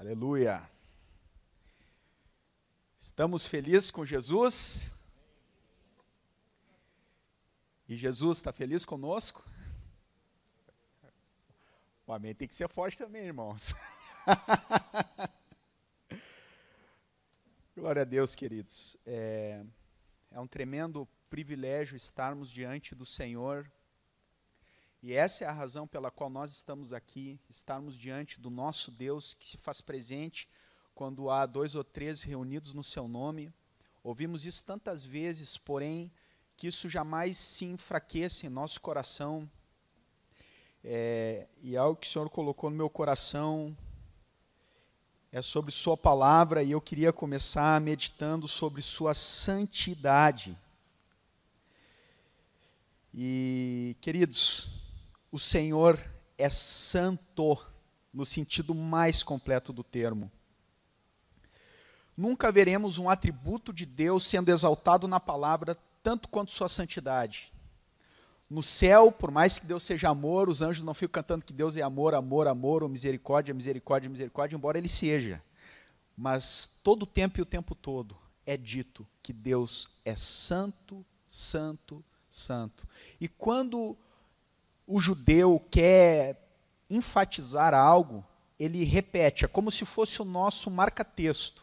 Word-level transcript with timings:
Aleluia. 0.00 0.66
Estamos 2.98 3.44
felizes 3.44 3.90
com 3.90 4.02
Jesus? 4.02 4.80
E 7.86 7.98
Jesus 7.98 8.38
está 8.38 8.50
feliz 8.50 8.86
conosco? 8.86 9.46
O 12.06 12.14
amém 12.14 12.34
tem 12.34 12.48
que 12.48 12.54
ser 12.54 12.66
forte 12.70 12.96
também, 12.96 13.26
irmãos. 13.26 13.74
Glória 17.76 18.00
a 18.00 18.06
Deus, 18.06 18.34
queridos. 18.34 18.96
É, 19.04 19.62
é 20.30 20.40
um 20.40 20.46
tremendo 20.46 21.06
privilégio 21.28 21.94
estarmos 21.94 22.50
diante 22.50 22.94
do 22.94 23.04
Senhor. 23.04 23.70
E 25.02 25.14
essa 25.14 25.44
é 25.44 25.46
a 25.46 25.52
razão 25.52 25.86
pela 25.86 26.10
qual 26.10 26.28
nós 26.28 26.50
estamos 26.50 26.92
aqui, 26.92 27.40
estarmos 27.48 27.96
diante 27.98 28.38
do 28.38 28.50
nosso 28.50 28.90
Deus 28.90 29.32
que 29.32 29.46
se 29.46 29.56
faz 29.56 29.80
presente 29.80 30.46
quando 30.94 31.30
há 31.30 31.46
dois 31.46 31.74
ou 31.74 31.82
três 31.82 32.22
reunidos 32.22 32.74
no 32.74 32.82
seu 32.82 33.08
nome. 33.08 33.50
Ouvimos 34.04 34.44
isso 34.44 34.62
tantas 34.62 35.06
vezes, 35.06 35.56
porém, 35.56 36.12
que 36.54 36.66
isso 36.66 36.90
jamais 36.90 37.38
se 37.38 37.64
enfraqueça 37.64 38.44
em 38.44 38.50
nosso 38.50 38.78
coração. 38.78 39.50
É, 40.84 41.46
e 41.62 41.74
algo 41.78 41.98
que 41.98 42.06
o 42.06 42.10
Senhor 42.10 42.28
colocou 42.28 42.68
no 42.68 42.76
meu 42.76 42.90
coração 42.90 43.74
é 45.32 45.40
sobre 45.40 45.72
Sua 45.72 45.96
palavra, 45.96 46.62
e 46.62 46.72
eu 46.72 46.80
queria 46.80 47.10
começar 47.10 47.80
meditando 47.80 48.46
sobre 48.46 48.82
Sua 48.82 49.14
santidade. 49.14 50.54
E, 53.14 53.96
queridos, 54.02 54.89
o 55.30 55.38
Senhor 55.38 55.98
é 56.36 56.48
santo 56.48 57.58
no 58.12 58.24
sentido 58.24 58.74
mais 58.74 59.22
completo 59.22 59.72
do 59.72 59.84
termo. 59.84 60.30
Nunca 62.16 62.50
veremos 62.50 62.98
um 62.98 63.08
atributo 63.08 63.72
de 63.72 63.86
Deus 63.86 64.26
sendo 64.26 64.50
exaltado 64.50 65.06
na 65.06 65.20
palavra 65.20 65.76
tanto 66.02 66.28
quanto 66.28 66.52
sua 66.52 66.68
santidade. 66.68 67.52
No 68.48 68.62
céu, 68.62 69.12
por 69.12 69.30
mais 69.30 69.58
que 69.58 69.66
Deus 69.66 69.84
seja 69.84 70.08
amor, 70.08 70.48
os 70.48 70.60
anjos 70.60 70.82
não 70.82 70.92
ficam 70.92 71.22
cantando 71.22 71.44
que 71.44 71.52
Deus 71.52 71.76
é 71.76 71.82
amor, 71.82 72.14
amor, 72.14 72.48
amor, 72.48 72.82
ou 72.82 72.88
misericórdia, 72.88 73.54
misericórdia, 73.54 74.10
misericórdia, 74.10 74.56
embora 74.56 74.76
ele 74.76 74.88
seja. 74.88 75.40
Mas 76.16 76.80
todo 76.82 77.04
o 77.04 77.06
tempo 77.06 77.38
e 77.38 77.42
o 77.42 77.46
tempo 77.46 77.74
todo 77.76 78.16
é 78.44 78.56
dito 78.56 79.06
que 79.22 79.32
Deus 79.32 79.88
é 80.04 80.16
santo, 80.16 81.06
santo, 81.28 82.04
santo. 82.28 82.88
E 83.20 83.28
quando 83.28 83.96
o 84.90 84.98
judeu 84.98 85.64
quer 85.70 86.36
enfatizar 86.90 87.72
algo, 87.72 88.24
ele 88.58 88.84
repete, 88.84 89.44
é 89.44 89.48
como 89.48 89.70
se 89.70 89.86
fosse 89.86 90.20
o 90.20 90.24
nosso 90.24 90.68
marca-texto. 90.68 91.62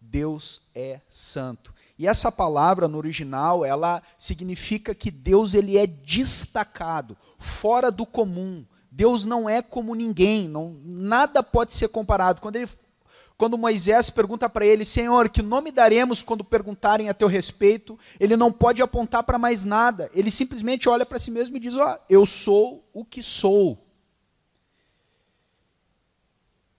Deus 0.00 0.60
é 0.74 1.00
santo. 1.10 1.74
E 1.98 2.06
essa 2.06 2.32
palavra 2.32 2.88
no 2.88 2.96
original, 2.96 3.64
ela 3.64 4.02
significa 4.18 4.94
que 4.94 5.10
Deus 5.10 5.52
ele 5.52 5.76
é 5.76 5.86
destacado, 5.86 7.16
fora 7.38 7.90
do 7.90 8.06
comum. 8.06 8.64
Deus 8.90 9.26
não 9.26 9.48
é 9.48 9.60
como 9.60 9.94
ninguém, 9.94 10.48
não, 10.48 10.74
nada 10.82 11.42
pode 11.42 11.74
ser 11.74 11.88
comparado. 11.88 12.40
Quando 12.40 12.56
ele 12.56 12.68
quando 13.38 13.56
Moisés 13.56 14.10
pergunta 14.10 14.50
para 14.50 14.66
ele, 14.66 14.84
Senhor, 14.84 15.28
que 15.28 15.42
nome 15.42 15.70
daremos 15.70 16.22
quando 16.22 16.42
perguntarem 16.42 17.08
a 17.08 17.14
teu 17.14 17.28
respeito? 17.28 17.96
Ele 18.18 18.36
não 18.36 18.50
pode 18.50 18.82
apontar 18.82 19.22
para 19.22 19.38
mais 19.38 19.64
nada. 19.64 20.10
Ele 20.12 20.28
simplesmente 20.28 20.88
olha 20.88 21.06
para 21.06 21.20
si 21.20 21.30
mesmo 21.30 21.56
e 21.56 21.60
diz: 21.60 21.76
Ó, 21.76 21.94
oh, 21.94 21.98
eu 22.10 22.26
sou 22.26 22.84
o 22.92 23.04
que 23.04 23.22
sou. 23.22 23.78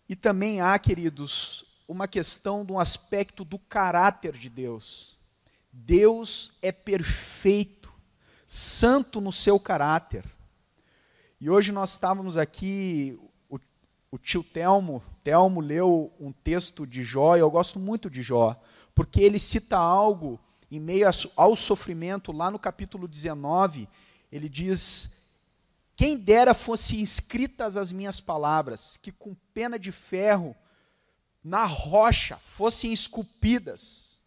E 0.10 0.18
também 0.18 0.60
há, 0.60 0.78
queridos, 0.78 1.66
uma 1.88 2.10
questão 2.10 2.66
de 2.66 2.74
um 2.74 2.80
aspecto 2.80 3.46
do 3.46 3.58
caráter 3.58 4.34
de 4.34 4.50
Deus. 4.50 5.18
Deus 5.72 6.52
é 6.62 6.74
perfeito, 6.74 7.90
santo 8.46 9.22
no 9.22 9.32
seu 9.32 9.58
caráter. 9.58 10.26
E 11.40 11.50
hoje 11.50 11.72
nós 11.72 11.92
estávamos 11.92 12.36
aqui, 12.36 13.18
o 14.12 14.18
tio 14.18 14.44
Telmo, 14.44 15.04
Telmo 15.24 15.60
leu 15.60 16.12
um 16.20 16.32
texto 16.32 16.86
de 16.86 17.04
Jó, 17.04 17.36
e 17.36 17.40
eu 17.40 17.52
gosto 17.52 17.80
muito 17.80 18.10
de 18.10 18.22
Jó, 18.22 18.60
porque 18.96 19.22
ele 19.22 19.40
cita 19.40 19.78
algo 19.78 20.40
em 20.72 20.80
meio 20.80 21.08
ao 21.36 21.56
sofrimento, 21.56 22.32
lá 22.32 22.52
no 22.52 22.60
capítulo 22.60 23.08
19, 23.08 23.88
ele 24.32 24.48
diz: 24.48 25.18
Quem 25.96 26.18
dera 26.18 26.54
fossem 26.54 27.02
escritas 27.02 27.76
as 27.76 27.92
minhas 27.92 28.20
palavras, 28.20 28.98
que 28.98 29.12
com 29.12 29.36
pena 29.54 29.80
de 29.80 29.92
ferro 29.92 30.56
na 31.44 31.66
rocha 31.66 32.38
fossem 32.38 32.92
esculpidas, 32.92 34.22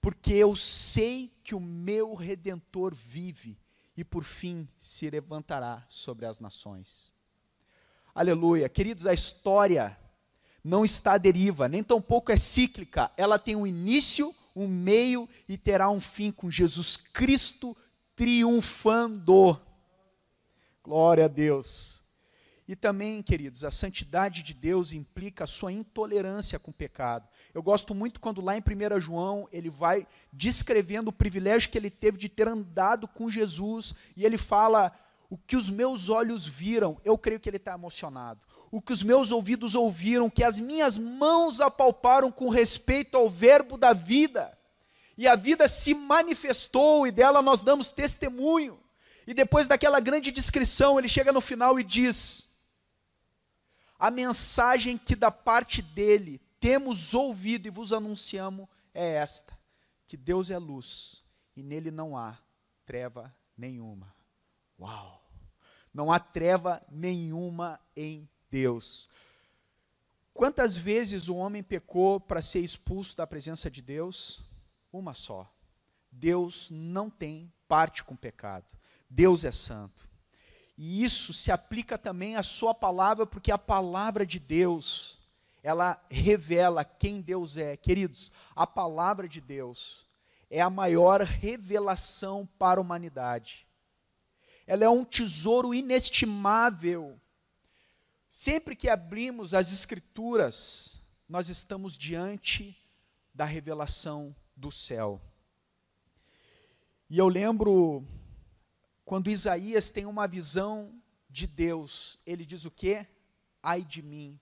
porque 0.00 0.32
eu 0.32 0.54
sei 0.54 1.32
que 1.42 1.54
o 1.54 1.60
meu 1.60 2.14
redentor 2.14 2.94
vive 2.94 3.58
e 3.96 4.04
por 4.04 4.22
fim 4.22 4.68
se 4.78 5.10
levantará 5.10 5.84
sobre 5.88 6.26
as 6.26 6.38
nações. 6.38 7.12
Aleluia. 8.18 8.68
Queridos, 8.68 9.06
a 9.06 9.14
história 9.14 9.96
não 10.64 10.84
está 10.84 11.12
à 11.12 11.18
deriva, 11.18 11.68
nem 11.68 11.84
tampouco 11.84 12.32
é 12.32 12.36
cíclica. 12.36 13.12
Ela 13.16 13.38
tem 13.38 13.54
um 13.54 13.64
início, 13.64 14.34
um 14.56 14.66
meio 14.66 15.28
e 15.48 15.56
terá 15.56 15.88
um 15.88 16.00
fim 16.00 16.32
com 16.32 16.50
Jesus 16.50 16.96
Cristo 16.96 17.76
triunfando. 18.16 19.56
Glória 20.82 21.26
a 21.26 21.28
Deus. 21.28 22.02
E 22.66 22.74
também, 22.74 23.22
queridos, 23.22 23.62
a 23.62 23.70
santidade 23.70 24.42
de 24.42 24.52
Deus 24.52 24.92
implica 24.92 25.44
a 25.44 25.46
sua 25.46 25.70
intolerância 25.70 26.58
com 26.58 26.72
o 26.72 26.74
pecado. 26.74 27.28
Eu 27.54 27.62
gosto 27.62 27.94
muito 27.94 28.18
quando 28.18 28.40
lá 28.40 28.56
em 28.56 28.60
1 28.60 28.98
João 29.00 29.48
ele 29.52 29.70
vai 29.70 30.04
descrevendo 30.32 31.10
o 31.10 31.12
privilégio 31.12 31.70
que 31.70 31.78
ele 31.78 31.88
teve 31.88 32.18
de 32.18 32.28
ter 32.28 32.48
andado 32.48 33.06
com 33.06 33.30
Jesus, 33.30 33.94
e 34.16 34.26
ele 34.26 34.36
fala 34.36 34.92
o 35.30 35.36
que 35.36 35.56
os 35.56 35.68
meus 35.68 36.08
olhos 36.08 36.46
viram, 36.46 36.98
eu 37.04 37.18
creio 37.18 37.38
que 37.38 37.48
ele 37.48 37.58
está 37.58 37.74
emocionado. 37.74 38.46
O 38.70 38.80
que 38.80 38.92
os 38.92 39.02
meus 39.02 39.30
ouvidos 39.30 39.74
ouviram, 39.74 40.30
que 40.30 40.42
as 40.44 40.58
minhas 40.58 40.96
mãos 40.96 41.60
apalparam 41.60 42.30
com 42.30 42.48
respeito 42.48 43.16
ao 43.16 43.28
verbo 43.28 43.76
da 43.76 43.92
vida. 43.92 44.56
E 45.16 45.26
a 45.26 45.34
vida 45.34 45.66
se 45.68 45.94
manifestou 45.94 47.06
e 47.06 47.10
dela 47.10 47.42
nós 47.42 47.62
damos 47.62 47.90
testemunho. 47.90 48.78
E 49.26 49.34
depois 49.34 49.66
daquela 49.66 50.00
grande 50.00 50.30
descrição, 50.30 50.98
ele 50.98 51.08
chega 51.08 51.32
no 51.32 51.40
final 51.40 51.78
e 51.78 51.84
diz: 51.84 52.48
A 53.98 54.10
mensagem 54.10 54.96
que 54.96 55.14
da 55.14 55.30
parte 55.30 55.82
dele 55.82 56.40
temos 56.60 57.12
ouvido 57.14 57.66
e 57.66 57.70
vos 57.70 57.92
anunciamos 57.92 58.68
é 58.94 59.14
esta: 59.14 59.58
que 60.06 60.16
Deus 60.16 60.50
é 60.50 60.58
luz 60.58 61.22
e 61.54 61.62
nele 61.62 61.90
não 61.90 62.16
há 62.16 62.38
treva 62.86 63.34
nenhuma. 63.56 64.14
Uau! 64.78 65.17
Não 65.98 66.12
há 66.12 66.20
treva 66.20 66.80
nenhuma 66.88 67.80
em 67.96 68.30
Deus. 68.48 69.08
Quantas 70.32 70.76
vezes 70.76 71.28
o 71.28 71.34
homem 71.34 71.60
pecou 71.60 72.20
para 72.20 72.40
ser 72.40 72.60
expulso 72.60 73.16
da 73.16 73.26
presença 73.26 73.68
de 73.68 73.82
Deus? 73.82 74.40
Uma 74.92 75.12
só. 75.12 75.52
Deus 76.12 76.70
não 76.70 77.10
tem 77.10 77.52
parte 77.66 78.04
com 78.04 78.14
pecado. 78.14 78.64
Deus 79.10 79.44
é 79.44 79.50
santo. 79.50 80.08
E 80.76 81.02
isso 81.02 81.32
se 81.32 81.50
aplica 81.50 81.98
também 81.98 82.36
à 82.36 82.44
sua 82.44 82.72
palavra, 82.72 83.26
porque 83.26 83.50
a 83.50 83.58
palavra 83.58 84.24
de 84.24 84.38
Deus, 84.38 85.18
ela 85.64 86.00
revela 86.08 86.84
quem 86.84 87.20
Deus 87.20 87.56
é. 87.56 87.76
Queridos, 87.76 88.30
a 88.54 88.68
palavra 88.68 89.28
de 89.28 89.40
Deus 89.40 90.06
é 90.48 90.60
a 90.60 90.70
maior 90.70 91.22
revelação 91.22 92.48
para 92.56 92.78
a 92.78 92.82
humanidade 92.82 93.67
ela 94.68 94.84
é 94.84 94.88
um 94.88 95.02
tesouro 95.02 95.72
inestimável. 95.72 97.18
Sempre 98.28 98.76
que 98.76 98.90
abrimos 98.90 99.54
as 99.54 99.72
Escrituras, 99.72 101.00
nós 101.26 101.48
estamos 101.48 101.96
diante 101.96 102.76
da 103.32 103.46
revelação 103.46 104.36
do 104.54 104.70
céu. 104.70 105.22
E 107.08 107.16
eu 107.16 107.28
lembro 107.28 108.06
quando 109.06 109.30
Isaías 109.30 109.88
tem 109.88 110.04
uma 110.04 110.28
visão 110.28 110.92
de 111.30 111.46
Deus, 111.46 112.18
ele 112.26 112.44
diz 112.44 112.66
o 112.66 112.70
quê? 112.70 113.06
Ai 113.62 113.82
de 113.82 114.02
mim, 114.02 114.38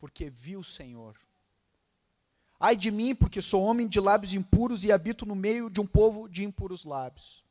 porque 0.00 0.28
vi 0.28 0.56
o 0.56 0.64
Senhor. 0.64 1.16
Ai 2.58 2.74
de 2.74 2.90
mim, 2.90 3.14
porque 3.14 3.40
sou 3.40 3.62
homem 3.62 3.86
de 3.86 4.00
lábios 4.00 4.34
impuros 4.34 4.82
e 4.82 4.90
habito 4.90 5.24
no 5.24 5.36
meio 5.36 5.70
de 5.70 5.80
um 5.80 5.86
povo 5.86 6.28
de 6.28 6.42
impuros 6.42 6.84
lábios. 6.84 7.48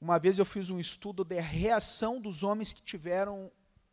Uma 0.00 0.18
vez 0.18 0.38
eu 0.38 0.44
fiz 0.44 0.70
um 0.70 0.78
estudo 0.78 1.24
da 1.24 1.40
reação 1.40 2.20
dos 2.20 2.42
homens 2.42 2.72
que 2.72 2.82
tiveram 2.82 3.50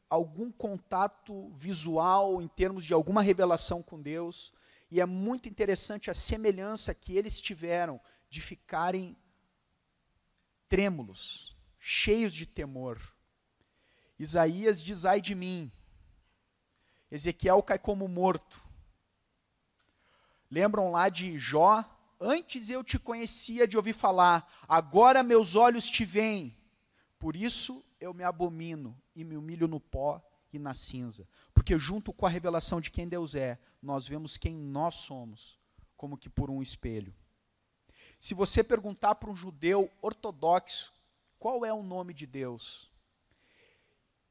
algum 0.10 0.52
contato 0.52 1.50
visual 1.56 2.42
em 2.42 2.48
termos 2.48 2.86
de 2.86 2.94
alguma 2.94 3.22
revelação 3.22 3.82
com 3.82 4.00
Deus, 4.00 4.54
e 4.92 5.02
é 5.02 5.06
muito 5.06 5.50
interessante 5.50 6.12
a 6.12 6.14
semelhança 6.14 6.94
que 6.94 7.18
eles 7.18 7.42
tiveram 7.42 8.00
de 8.30 8.40
ficarem 8.40 9.18
trêmulos, 10.70 11.58
cheios 11.80 12.34
de 12.34 12.46
temor. 12.46 13.02
Isaías 14.20 14.84
diz: 14.84 15.06
ai 15.06 15.20
de 15.20 15.34
mim. 15.34 15.72
Ezequiel 17.12 17.64
cai 17.64 17.80
como 17.80 18.08
morto. 18.08 18.64
Lembram 20.50 20.92
lá 20.92 21.10
de 21.10 21.38
Jó? 21.38 21.84
Antes 22.20 22.70
eu 22.70 22.84
te 22.84 22.98
conhecia 22.98 23.68
de 23.68 23.78
ouvir 23.78 23.94
falar, 23.94 24.50
agora 24.68 25.24
meus 25.24 25.56
olhos 25.56 25.90
te 25.90 26.06
veem. 26.06 26.58
Por 27.20 27.36
isso 27.36 27.84
eu 28.00 28.14
me 28.14 28.24
abomino 28.24 29.00
e 29.16 29.24
me 29.24 29.36
humilho 29.36 29.68
no 29.68 29.80
pó 29.80 30.22
e 30.52 30.60
na 30.60 30.74
cinza. 30.74 31.28
Porque 31.54 31.78
junto 31.78 32.14
com 32.14 32.26
a 32.26 32.30
revelação 32.30 32.80
de 32.80 32.92
quem 32.92 33.08
Deus 33.08 33.36
é, 33.36 33.60
nós 33.82 34.08
vemos 34.08 34.38
quem 34.38 34.56
nós 34.56 34.96
somos, 34.96 35.60
como 35.98 36.18
que 36.18 36.30
por 36.30 36.50
um 36.50 36.62
espelho. 36.62 37.14
Se 38.20 38.34
você 38.34 38.64
perguntar 38.64 39.16
para 39.16 39.30
um 39.30 39.36
judeu 39.36 39.92
ortodoxo 40.02 40.94
qual 41.38 41.66
é 41.66 41.74
o 41.74 41.84
nome 41.84 42.14
de 42.14 42.26
Deus, 42.26 42.90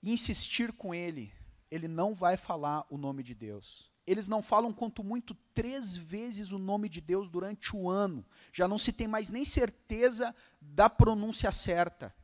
e 0.04 0.12
insistir 0.12 0.72
com 0.72 0.94
ele, 0.94 1.32
ele 1.70 1.88
não 1.88 2.14
vai 2.14 2.36
falar 2.36 2.86
o 2.90 2.98
nome 2.98 3.22
de 3.22 3.34
Deus. 3.34 3.90
Eles 4.06 4.28
não 4.28 4.42
falam, 4.42 4.72
quanto 4.72 5.02
muito, 5.02 5.34
três 5.54 5.96
vezes 5.96 6.52
o 6.52 6.58
nome 6.58 6.88
de 6.88 7.00
Deus 7.00 7.30
durante 7.30 7.74
o 7.74 7.88
ano. 7.88 8.24
Já 8.52 8.68
não 8.68 8.76
se 8.76 8.92
tem 8.92 9.08
mais 9.08 9.30
nem 9.30 9.44
certeza 9.44 10.34
da 10.60 10.90
pronúncia 10.90 11.50
certa. 11.50 12.14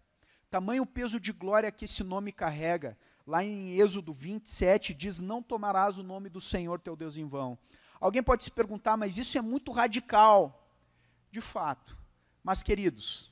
Tamanho 0.50 0.84
peso 0.84 1.18
de 1.18 1.32
glória 1.32 1.70
que 1.70 1.86
esse 1.86 2.02
nome 2.02 2.32
carrega. 2.32 2.98
Lá 3.26 3.44
em 3.44 3.78
Êxodo 3.80 4.12
27 4.12 4.92
diz: 4.92 5.20
Não 5.20 5.42
tomarás 5.42 5.96
o 5.96 6.02
nome 6.02 6.28
do 6.28 6.40
Senhor 6.40 6.80
teu 6.80 6.96
Deus 6.96 7.16
em 7.16 7.26
vão. 7.26 7.58
Alguém 8.00 8.22
pode 8.22 8.44
se 8.44 8.50
perguntar, 8.50 8.96
mas 8.96 9.16
isso 9.16 9.38
é 9.38 9.40
muito 9.40 9.70
radical. 9.70 10.66
De 11.30 11.40
fato. 11.40 11.96
Mas, 12.42 12.62
queridos, 12.62 13.30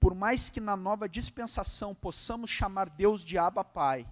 por 0.00 0.14
mais 0.14 0.50
que 0.50 0.60
na 0.60 0.76
nova 0.76 1.08
dispensação 1.08 1.94
possamos 1.94 2.50
chamar 2.50 2.88
Deus 2.88 3.24
de 3.24 3.38
Abba 3.38 3.64
Pai, 3.64 4.06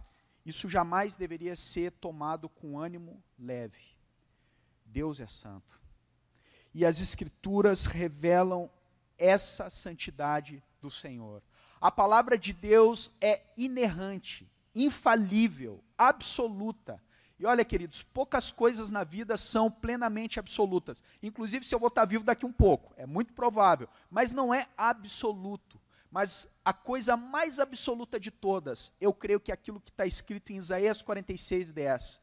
isso 0.44 0.69
jamais 0.69 1.17
deveria 1.17 1.56
ser 1.56 1.93
tomado 1.93 2.49
com 2.49 2.79
ânimo 2.79 3.23
leve. 3.38 3.94
Deus 4.85 5.20
é 5.20 5.26
santo. 5.26 5.81
E 6.73 6.85
as 6.85 7.00
Escrituras 7.00 7.87
revelam 7.87 8.70
essa 9.19 9.70
santidade 9.70 10.62
do 10.81 10.91
Senhor. 10.91 11.43
A 11.81 11.91
palavra 11.91 12.37
de 12.37 12.52
Deus 12.52 13.11
é 13.20 13.43
inerrante, 13.56 14.50
infalível, 14.75 15.82
absoluta. 15.96 17.02
E 17.38 17.47
olha, 17.47 17.64
queridos, 17.64 18.02
poucas 18.02 18.50
coisas 18.50 18.90
na 18.90 19.05
vida 19.05 19.37
são 19.37 19.70
plenamente 19.70 20.38
absolutas. 20.38 21.02
Inclusive, 21.23 21.64
se 21.64 21.75
eu 21.75 21.79
vou 21.79 21.88
estar 21.88 22.05
vivo 22.05 22.25
daqui 22.25 22.47
um 22.47 22.52
pouco, 22.52 22.93
é 22.97 23.06
muito 23.06 23.32
provável, 23.32 23.88
mas 24.11 24.32
não 24.32 24.52
é 24.52 24.67
absoluto. 24.76 25.81
Mas 26.14 26.46
a 26.64 26.72
coisa 26.72 27.16
mais 27.16 27.58
absoluta 27.58 28.20
de 28.20 28.31
todas, 28.31 28.93
eu 29.00 29.12
creio 29.12 29.40
que 29.40 29.50
é 29.50 29.55
aquilo 29.55 29.81
que 29.81 29.90
está 29.90 30.06
escrito 30.06 30.52
em 30.52 30.56
Isaías 30.58 31.02
46, 31.02 31.72
10. 31.72 32.22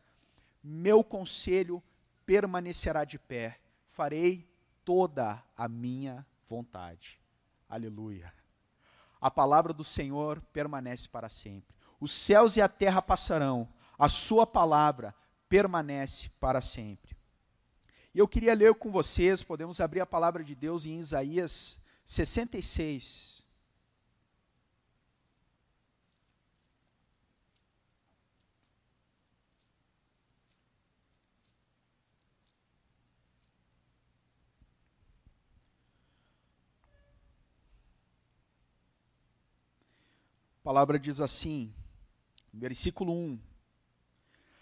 Meu 0.63 1.03
conselho 1.03 1.83
permanecerá 2.25 3.03
de 3.03 3.19
pé, 3.19 3.59
farei 3.89 4.49
toda 4.85 5.43
a 5.57 5.67
minha 5.67 6.25
vontade. 6.47 7.19
Aleluia. 7.67 8.33
A 9.19 9.29
palavra 9.29 9.73
do 9.73 9.83
Senhor 9.83 10.39
permanece 10.53 11.09
para 11.09 11.27
sempre. 11.27 11.75
Os 11.99 12.13
céus 12.13 12.55
e 12.55 12.61
a 12.61 12.69
terra 12.69 13.01
passarão, 13.01 13.67
a 13.99 14.07
sua 14.07 14.47
palavra 14.47 15.13
permanece 15.49 16.29
para 16.39 16.61
sempre. 16.61 17.13
E 18.15 18.19
eu 18.19 18.27
queria 18.27 18.55
ler 18.55 18.73
com 18.73 18.89
vocês, 18.89 19.43
podemos 19.43 19.81
abrir 19.81 19.99
a 19.99 20.05
palavra 20.05 20.45
de 20.45 20.55
Deus 20.55 20.85
em 20.85 20.97
Isaías 20.97 21.77
66. 22.05 23.40
A 40.61 40.63
palavra 40.63 40.99
diz 40.99 41.19
assim, 41.19 41.73
versículo 42.53 43.11
1: 43.13 43.39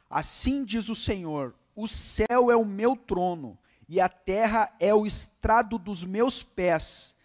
Assim 0.10 0.64
diz 0.64 0.88
o 0.88 0.96
Senhor: 0.96 1.54
O 1.76 1.90
céu 1.90 2.50
é 2.50 2.56
o 2.56 2.64
meu 2.64 2.96
trono, 2.96 3.60
e 3.86 4.00
a 4.00 4.08
terra 4.08 4.74
é 4.80 4.96
o 4.96 5.06
estrado 5.06 5.78
dos 5.78 6.06
meus 6.06 6.42
pés. 6.42 7.18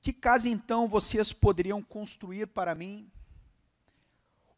Que 0.00 0.12
casa 0.12 0.48
então 0.48 0.86
vocês 0.86 1.32
poderiam 1.32 1.82
construir 1.82 2.46
para 2.46 2.76
mim? 2.76 3.10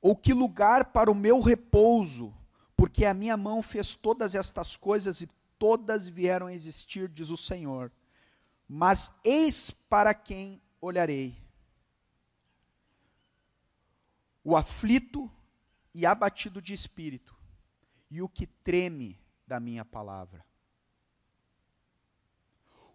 Ou 0.02 0.14
que 0.14 0.34
lugar 0.34 0.92
para 0.92 1.10
o 1.10 1.14
meu 1.14 1.40
repouso? 1.40 2.34
Porque 2.76 3.06
a 3.06 3.14
minha 3.14 3.36
mão 3.36 3.62
fez 3.62 3.94
todas 3.94 4.34
estas 4.34 4.76
coisas 4.76 5.22
e 5.22 5.30
todas 5.58 6.06
vieram 6.06 6.48
a 6.48 6.52
existir, 6.52 7.08
diz 7.08 7.30
o 7.30 7.36
Senhor. 7.36 7.90
Mas 8.68 9.10
eis 9.24 9.70
para 9.70 10.12
quem 10.12 10.60
olharei 10.82 11.47
o 14.48 14.56
aflito 14.56 15.30
e 15.92 16.06
abatido 16.06 16.62
de 16.62 16.72
espírito, 16.72 17.36
e 18.10 18.22
o 18.22 18.28
que 18.30 18.46
treme 18.46 19.20
da 19.46 19.60
minha 19.60 19.84
palavra. 19.84 20.42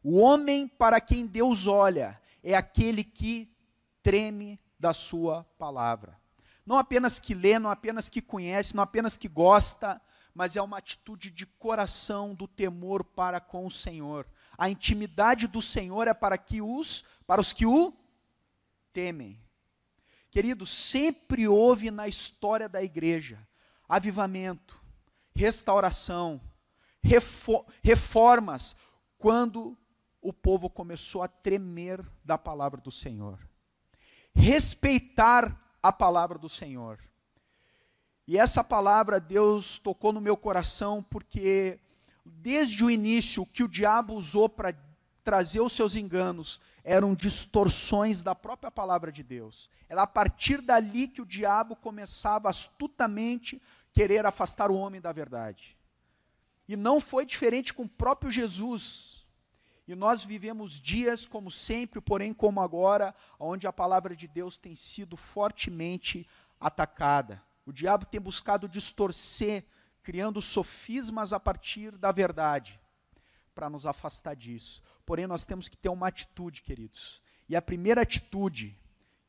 O 0.01 0.17
homem 0.17 0.67
para 0.67 0.99
quem 0.99 1.27
Deus 1.27 1.67
olha 1.67 2.19
é 2.41 2.55
aquele 2.55 3.03
que 3.03 3.55
treme 4.01 4.59
da 4.79 4.95
sua 4.95 5.43
palavra. 5.59 6.19
Não 6.65 6.75
apenas 6.75 7.19
que 7.19 7.35
lê, 7.35 7.59
não 7.59 7.69
apenas 7.69 8.09
que 8.09 8.19
conhece, 8.19 8.75
não 8.75 8.81
apenas 8.81 9.15
que 9.15 9.27
gosta, 9.27 10.01
mas 10.33 10.55
é 10.55 10.61
uma 10.61 10.79
atitude 10.79 11.29
de 11.29 11.45
coração 11.45 12.33
do 12.33 12.47
temor 12.47 13.03
para 13.03 13.39
com 13.39 13.67
o 13.67 13.71
Senhor. 13.71 14.25
A 14.57 14.71
intimidade 14.71 15.45
do 15.45 15.61
Senhor 15.61 16.07
é 16.07 16.15
para 16.15 16.35
que 16.35 16.63
os 16.63 17.03
para 17.27 17.39
os 17.39 17.53
que 17.53 17.67
o 17.67 17.93
temem. 18.91 19.39
Querido, 20.33 20.65
sempre 20.65 21.47
houve 21.47 21.91
na 21.91 22.07
história 22.07 22.67
da 22.67 22.81
igreja 22.81 23.47
avivamento, 23.87 24.81
restauração, 25.35 26.41
reformas, 27.83 28.75
quando 29.15 29.77
o 30.19 30.33
povo 30.33 30.71
começou 30.71 31.21
a 31.21 31.27
tremer 31.27 32.03
da 32.25 32.35
palavra 32.35 32.81
do 32.81 32.89
Senhor, 32.89 33.47
respeitar 34.33 35.55
a 35.83 35.93
palavra 35.93 36.39
do 36.39 36.49
Senhor. 36.49 36.97
E 38.25 38.35
essa 38.35 38.63
palavra 38.63 39.19
Deus 39.19 39.77
tocou 39.77 40.11
no 40.11 40.19
meu 40.19 40.35
coração 40.35 41.03
porque 41.03 41.79
desde 42.25 42.83
o 42.83 42.89
início 42.89 43.45
que 43.45 43.61
o 43.61 43.69
diabo 43.69 44.15
usou 44.15 44.49
para 44.49 44.75
trazer 45.23 45.61
os 45.61 45.73
seus 45.73 45.95
enganos 45.95 46.59
eram 46.83 47.15
distorções 47.15 48.21
da 48.21 48.35
própria 48.35 48.69
palavra 48.69 49.11
de 49.11 49.23
Deus. 49.23 49.69
Era 49.87 50.03
a 50.03 50.07
partir 50.07 50.61
dali 50.61 51.07
que 51.07 51.21
o 51.21 51.25
diabo 51.25 51.75
começava 51.75 52.49
astutamente 52.49 53.61
querer 53.93 54.25
afastar 54.25 54.69
o 54.69 54.75
homem 54.75 54.99
da 54.99 55.11
verdade. 55.11 55.77
E 56.67 56.75
não 56.75 56.99
foi 56.99 57.25
diferente 57.25 57.73
com 57.73 57.83
o 57.83 57.89
próprio 57.89 58.31
Jesus. 58.31 59.25
E 59.87 59.95
nós 59.95 60.23
vivemos 60.23 60.79
dias 60.79 61.25
como 61.25 61.51
sempre, 61.51 62.01
porém 62.01 62.33
como 62.33 62.61
agora, 62.61 63.13
onde 63.39 63.67
a 63.67 63.73
palavra 63.73 64.15
de 64.15 64.27
Deus 64.27 64.57
tem 64.57 64.75
sido 64.75 65.15
fortemente 65.15 66.27
atacada. 66.59 67.41
O 67.65 67.71
diabo 67.71 68.05
tem 68.05 68.19
buscado 68.19 68.67
distorcer, 68.67 69.65
criando 70.01 70.41
sofismas 70.41 71.31
a 71.31 71.39
partir 71.39 71.91
da 71.97 72.11
verdade, 72.11 72.79
para 73.53 73.69
nos 73.69 73.85
afastar 73.85 74.35
disso. 74.35 74.81
Porém, 75.05 75.27
nós 75.27 75.45
temos 75.45 75.67
que 75.67 75.77
ter 75.77 75.89
uma 75.89 76.07
atitude, 76.07 76.61
queridos. 76.61 77.21
E 77.47 77.55
a 77.55 77.61
primeira 77.61 78.01
atitude 78.01 78.77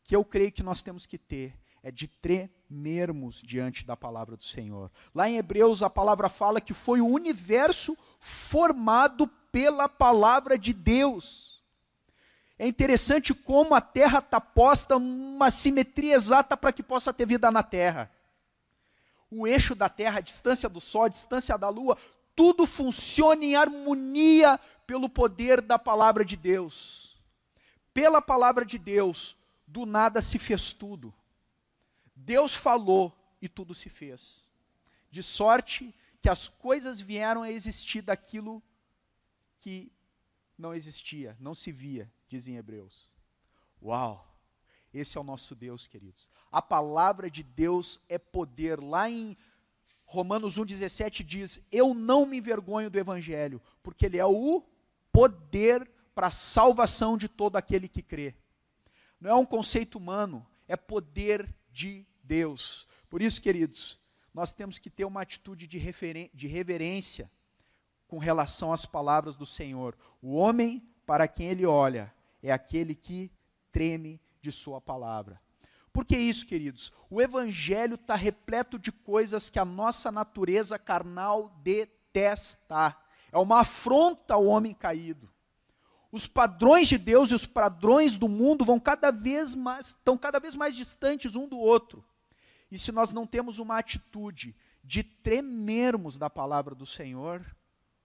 que 0.02 0.14
eu 0.14 0.24
creio 0.24 0.52
que 0.52 0.62
nós 0.62 0.82
temos 0.82 1.06
que 1.06 1.18
ter 1.18 1.58
é 1.82 1.90
de 1.90 2.08
tremermos 2.08 3.42
diante 3.42 3.84
da 3.84 3.96
palavra 3.96 4.36
do 4.36 4.44
Senhor. 4.44 4.90
Lá 5.14 5.28
em 5.28 5.36
Hebreus, 5.36 5.82
a 5.82 5.90
palavra 5.90 6.28
fala 6.28 6.60
que 6.60 6.72
foi 6.72 7.00
o 7.00 7.06
universo 7.06 7.96
formado 8.18 9.26
pela 9.52 9.88
palavra 9.88 10.56
de 10.56 10.72
Deus. 10.72 11.62
É 12.58 12.66
interessante 12.66 13.34
como 13.34 13.74
a 13.74 13.80
terra 13.80 14.20
está 14.20 14.40
posta 14.40 14.98
numa 14.98 15.50
simetria 15.50 16.14
exata 16.14 16.56
para 16.56 16.72
que 16.72 16.82
possa 16.82 17.12
ter 17.12 17.26
vida 17.26 17.50
na 17.50 17.62
terra. 17.62 18.10
O 19.30 19.46
eixo 19.46 19.74
da 19.74 19.88
terra, 19.88 20.18
a 20.18 20.22
distância 20.22 20.68
do 20.68 20.80
sol, 20.80 21.02
a 21.02 21.08
distância 21.08 21.58
da 21.58 21.68
lua, 21.68 21.98
tudo 22.36 22.66
funciona 22.66 23.44
em 23.44 23.56
harmonia 23.56 24.58
pelo 24.86 25.08
poder 25.08 25.60
da 25.60 25.78
palavra 25.78 26.24
de 26.24 26.36
Deus. 26.36 27.16
Pela 27.92 28.20
palavra 28.20 28.64
de 28.64 28.78
Deus, 28.78 29.36
do 29.66 29.86
nada 29.86 30.20
se 30.20 30.38
fez 30.38 30.72
tudo. 30.72 31.14
Deus 32.14 32.54
falou 32.54 33.16
e 33.40 33.48
tudo 33.48 33.74
se 33.74 33.88
fez. 33.88 34.46
De 35.10 35.22
sorte 35.22 35.94
que 36.20 36.28
as 36.28 36.48
coisas 36.48 37.00
vieram 37.00 37.42
a 37.42 37.50
existir 37.50 38.02
daquilo 38.02 38.62
que 39.60 39.92
não 40.56 40.74
existia, 40.74 41.36
não 41.40 41.54
se 41.54 41.70
via, 41.70 42.10
dizem 42.28 42.56
Hebreus. 42.56 43.10
Uau! 43.82 44.34
Esse 44.92 45.18
é 45.18 45.20
o 45.20 45.24
nosso 45.24 45.56
Deus, 45.56 45.88
queridos. 45.88 46.30
A 46.52 46.62
palavra 46.62 47.28
de 47.28 47.42
Deus 47.42 47.98
é 48.08 48.16
poder. 48.16 48.80
Lá 48.80 49.10
em 49.10 49.36
Romanos 50.04 50.58
1,17 50.58 51.24
diz: 51.24 51.60
Eu 51.70 51.94
não 51.94 52.26
me 52.26 52.38
envergonho 52.38 52.90
do 52.90 52.98
Evangelho, 52.98 53.60
porque 53.82 54.06
ele 54.06 54.18
é 54.18 54.26
o 54.26 54.62
poder 55.10 55.90
para 56.14 56.28
a 56.28 56.32
salvação 56.32 57.16
de 57.16 57.28
todo 57.28 57.56
aquele 57.56 57.88
que 57.88 58.02
crê. 58.02 58.34
Não 59.20 59.30
é 59.30 59.34
um 59.34 59.46
conceito 59.46 59.96
humano, 59.96 60.46
é 60.68 60.76
poder 60.76 61.52
de 61.72 62.06
Deus. 62.22 62.86
Por 63.08 63.22
isso, 63.22 63.40
queridos, 63.40 63.98
nós 64.32 64.52
temos 64.52 64.78
que 64.78 64.90
ter 64.90 65.04
uma 65.04 65.22
atitude 65.22 65.66
de, 65.66 65.78
de 66.34 66.46
reverência 66.48 67.30
com 68.06 68.18
relação 68.18 68.72
às 68.72 68.84
palavras 68.84 69.36
do 69.36 69.46
Senhor. 69.46 69.96
O 70.20 70.34
homem 70.34 70.82
para 71.06 71.28
quem 71.28 71.48
ele 71.48 71.64
olha 71.64 72.12
é 72.42 72.52
aquele 72.52 72.94
que 72.94 73.30
treme 73.72 74.20
de 74.40 74.52
Sua 74.52 74.80
palavra. 74.80 75.40
Por 75.94 76.04
que 76.04 76.16
isso, 76.16 76.44
queridos? 76.44 76.92
O 77.08 77.22
Evangelho 77.22 77.94
está 77.94 78.16
repleto 78.16 78.80
de 78.80 78.90
coisas 78.90 79.48
que 79.48 79.60
a 79.60 79.64
nossa 79.64 80.10
natureza 80.10 80.76
carnal 80.76 81.56
detesta. 81.62 82.96
É 83.30 83.38
uma 83.38 83.60
afronta 83.60 84.34
ao 84.34 84.44
homem 84.44 84.74
caído. 84.74 85.30
Os 86.10 86.26
padrões 86.26 86.88
de 86.88 86.98
Deus 86.98 87.30
e 87.30 87.34
os 87.34 87.46
padrões 87.46 88.16
do 88.16 88.28
mundo 88.28 88.64
vão 88.64 88.80
cada 88.80 89.12
vez 89.12 89.54
mais, 89.54 89.88
estão 89.88 90.18
cada 90.18 90.40
vez 90.40 90.56
mais 90.56 90.74
distantes 90.74 91.36
um 91.36 91.46
do 91.46 91.60
outro. 91.60 92.04
E 92.72 92.76
se 92.76 92.90
nós 92.90 93.12
não 93.12 93.24
temos 93.24 93.60
uma 93.60 93.78
atitude 93.78 94.56
de 94.82 95.04
tremermos 95.04 96.18
da 96.18 96.28
palavra 96.28 96.74
do 96.74 96.84
Senhor, 96.84 97.56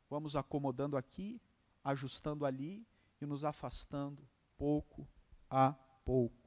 vamos 0.08 0.36
acomodando 0.36 0.96
aqui, 0.96 1.42
ajustando 1.84 2.46
ali 2.46 2.86
e 3.20 3.26
nos 3.26 3.44
afastando 3.44 4.22
pouco 4.60 5.08
a 5.50 5.74
pouco. 6.06 6.39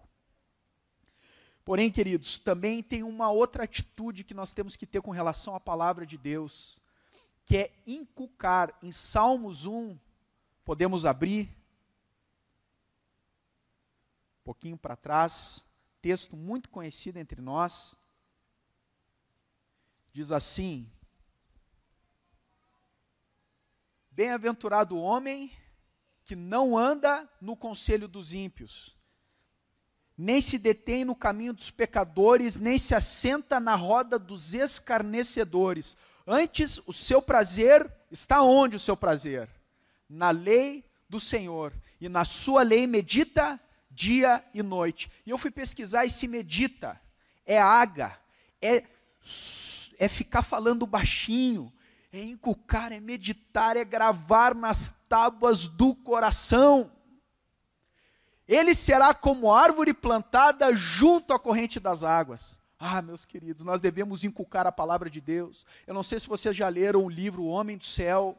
Porém, 1.64 1.90
queridos, 1.90 2.38
também 2.38 2.82
tem 2.82 3.02
uma 3.02 3.30
outra 3.30 3.64
atitude 3.64 4.24
que 4.24 4.34
nós 4.34 4.52
temos 4.52 4.74
que 4.74 4.86
ter 4.86 5.00
com 5.00 5.10
relação 5.10 5.54
à 5.54 5.60
palavra 5.60 6.04
de 6.04 6.18
Deus, 6.18 6.80
que 7.44 7.56
é 7.56 7.72
inculcar. 7.86 8.76
Em 8.82 8.90
Salmos 8.90 9.64
1, 9.64 9.96
podemos 10.64 11.06
abrir, 11.06 11.48
um 14.40 14.44
pouquinho 14.44 14.76
para 14.76 14.96
trás, 14.96 15.72
texto 16.00 16.36
muito 16.36 16.68
conhecido 16.68 17.18
entre 17.18 17.40
nós, 17.40 17.96
diz 20.12 20.32
assim: 20.32 20.90
Bem-aventurado 24.10 24.96
o 24.96 25.00
homem 25.00 25.56
que 26.24 26.34
não 26.34 26.76
anda 26.76 27.28
no 27.40 27.56
conselho 27.56 28.08
dos 28.08 28.32
ímpios, 28.32 28.96
nem 30.22 30.40
se 30.40 30.56
detém 30.56 31.04
no 31.04 31.16
caminho 31.16 31.52
dos 31.52 31.68
pecadores, 31.68 32.56
nem 32.56 32.78
se 32.78 32.94
assenta 32.94 33.58
na 33.58 33.74
roda 33.74 34.20
dos 34.20 34.54
escarnecedores. 34.54 35.96
Antes, 36.24 36.80
o 36.86 36.92
seu 36.92 37.20
prazer 37.20 37.90
está 38.08 38.40
onde 38.40 38.76
o 38.76 38.78
seu 38.78 38.96
prazer? 38.96 39.48
Na 40.08 40.30
lei 40.30 40.84
do 41.08 41.18
Senhor. 41.18 41.72
E 42.00 42.08
na 42.08 42.24
sua 42.24 42.62
lei 42.62 42.86
medita 42.86 43.60
dia 43.90 44.44
e 44.54 44.62
noite. 44.62 45.10
E 45.26 45.30
eu 45.30 45.36
fui 45.36 45.50
pesquisar 45.50 46.06
e 46.06 46.10
se 46.10 46.28
medita. 46.28 47.00
É 47.44 47.58
aga, 47.58 48.16
é, 48.60 48.84
é 49.98 50.08
ficar 50.08 50.42
falando 50.42 50.86
baixinho, 50.86 51.72
é 52.12 52.22
inculcar, 52.22 52.92
é 52.92 53.00
meditar, 53.00 53.76
é 53.76 53.84
gravar 53.84 54.54
nas 54.54 54.88
tábuas 55.08 55.66
do 55.66 55.96
coração. 55.96 56.92
Ele 58.46 58.74
será 58.74 59.14
como 59.14 59.52
árvore 59.52 59.94
plantada 59.94 60.74
junto 60.74 61.32
à 61.32 61.38
corrente 61.38 61.78
das 61.78 62.02
águas. 62.02 62.60
Ah, 62.78 63.00
meus 63.00 63.24
queridos, 63.24 63.62
nós 63.62 63.80
devemos 63.80 64.24
inculcar 64.24 64.66
a 64.66 64.72
palavra 64.72 65.08
de 65.08 65.20
Deus. 65.20 65.64
Eu 65.86 65.94
não 65.94 66.02
sei 66.02 66.18
se 66.18 66.26
vocês 66.26 66.56
já 66.56 66.68
leram 66.68 67.04
o 67.04 67.08
livro 67.08 67.44
O 67.44 67.48
Homem 67.48 67.78
do 67.78 67.84
Céu. 67.84 68.36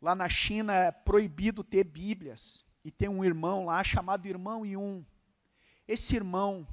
Lá 0.00 0.14
na 0.14 0.28
China 0.28 0.74
é 0.74 0.92
proibido 0.92 1.64
ter 1.64 1.84
Bíblias. 1.84 2.64
E 2.84 2.90
tem 2.90 3.08
um 3.08 3.24
irmão 3.24 3.64
lá 3.64 3.82
chamado 3.82 4.26
Irmão 4.26 4.64
Yun. 4.66 5.02
Esse 5.88 6.14
irmão, 6.14 6.68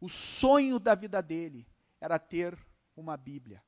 o 0.00 0.08
sonho 0.08 0.78
da 0.78 0.94
vida 0.94 1.22
dele 1.22 1.66
era 2.00 2.18
ter 2.18 2.58
uma 2.94 3.16
Bíblia. 3.16 3.62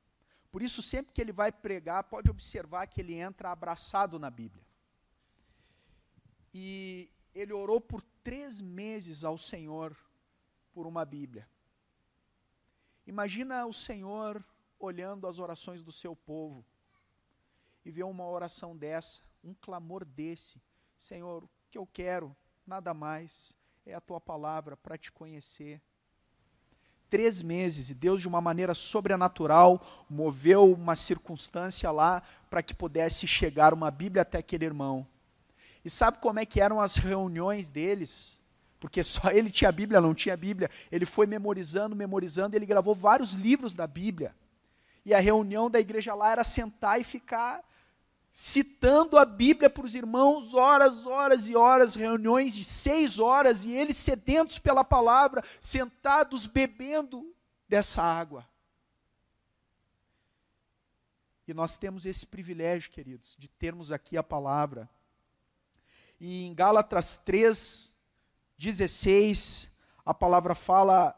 Por 0.50 0.60
isso, 0.60 0.82
sempre 0.82 1.14
que 1.14 1.20
ele 1.22 1.32
vai 1.32 1.50
pregar, 1.50 2.04
pode 2.04 2.30
observar 2.30 2.86
que 2.86 3.00
ele 3.00 3.14
entra 3.14 3.50
abraçado 3.50 4.18
na 4.18 4.28
Bíblia. 4.28 4.62
E 6.52 7.10
ele 7.34 7.52
orou 7.52 7.80
por 7.80 8.02
três 8.22 8.60
meses 8.60 9.24
ao 9.24 9.38
Senhor 9.38 9.96
por 10.72 10.86
uma 10.86 11.04
Bíblia. 11.04 11.48
Imagina 13.06 13.66
o 13.66 13.72
Senhor 13.72 14.44
olhando 14.78 15.26
as 15.26 15.38
orações 15.38 15.82
do 15.82 15.92
seu 15.92 16.14
povo 16.14 16.64
e 17.84 17.90
ver 17.90 18.04
uma 18.04 18.28
oração 18.28 18.76
dessa, 18.76 19.22
um 19.42 19.54
clamor 19.54 20.04
desse: 20.04 20.60
Senhor, 20.98 21.44
o 21.44 21.50
que 21.70 21.78
eu 21.78 21.86
quero, 21.86 22.34
nada 22.66 22.94
mais, 22.94 23.56
é 23.84 23.94
a 23.94 24.00
tua 24.00 24.20
palavra 24.20 24.76
para 24.76 24.96
te 24.96 25.10
conhecer. 25.10 25.80
Três 27.10 27.42
meses, 27.42 27.90
e 27.90 27.94
Deus, 27.94 28.22
de 28.22 28.28
uma 28.28 28.40
maneira 28.40 28.74
sobrenatural, 28.74 29.84
moveu 30.08 30.72
uma 30.72 30.96
circunstância 30.96 31.90
lá 31.90 32.22
para 32.48 32.62
que 32.62 32.72
pudesse 32.72 33.26
chegar 33.26 33.74
uma 33.74 33.90
Bíblia 33.90 34.22
até 34.22 34.38
aquele 34.38 34.64
irmão. 34.64 35.06
E 35.84 35.90
sabe 35.90 36.18
como 36.18 36.38
é 36.38 36.46
que 36.46 36.60
eram 36.60 36.80
as 36.80 36.96
reuniões 36.96 37.70
deles? 37.70 38.40
Porque 38.78 39.02
só 39.04 39.30
ele 39.30 39.50
tinha 39.50 39.68
a 39.68 39.72
Bíblia, 39.72 40.00
não 40.00 40.14
tinha 40.14 40.34
a 40.34 40.36
Bíblia. 40.36 40.70
Ele 40.90 41.06
foi 41.06 41.26
memorizando, 41.26 41.94
memorizando, 41.94 42.56
ele 42.56 42.66
gravou 42.66 42.94
vários 42.94 43.32
livros 43.32 43.74
da 43.74 43.86
Bíblia. 43.86 44.34
E 45.04 45.12
a 45.12 45.18
reunião 45.18 45.70
da 45.70 45.80
igreja 45.80 46.14
lá 46.14 46.30
era 46.30 46.44
sentar 46.44 47.00
e 47.00 47.04
ficar 47.04 47.64
citando 48.32 49.18
a 49.18 49.24
Bíblia 49.24 49.68
para 49.68 49.84
os 49.84 49.94
irmãos, 49.94 50.54
horas, 50.54 51.04
horas 51.04 51.46
e 51.46 51.54
horas, 51.54 51.94
reuniões 51.94 52.54
de 52.54 52.64
seis 52.64 53.18
horas, 53.18 53.64
e 53.64 53.72
eles 53.72 53.96
sedentos 53.96 54.58
pela 54.58 54.82
palavra, 54.82 55.44
sentados 55.60 56.46
bebendo 56.46 57.34
dessa 57.68 58.02
água. 58.02 58.48
E 61.46 61.52
nós 61.52 61.76
temos 61.76 62.06
esse 62.06 62.26
privilégio, 62.26 62.90
queridos, 62.90 63.36
de 63.38 63.48
termos 63.48 63.92
aqui 63.92 64.16
a 64.16 64.22
palavra. 64.22 64.88
E 66.24 66.44
em 66.44 66.54
Gálatas 66.54 67.16
3, 67.16 67.92
16, 68.56 69.76
a 70.06 70.14
palavra 70.14 70.54
fala: 70.54 71.12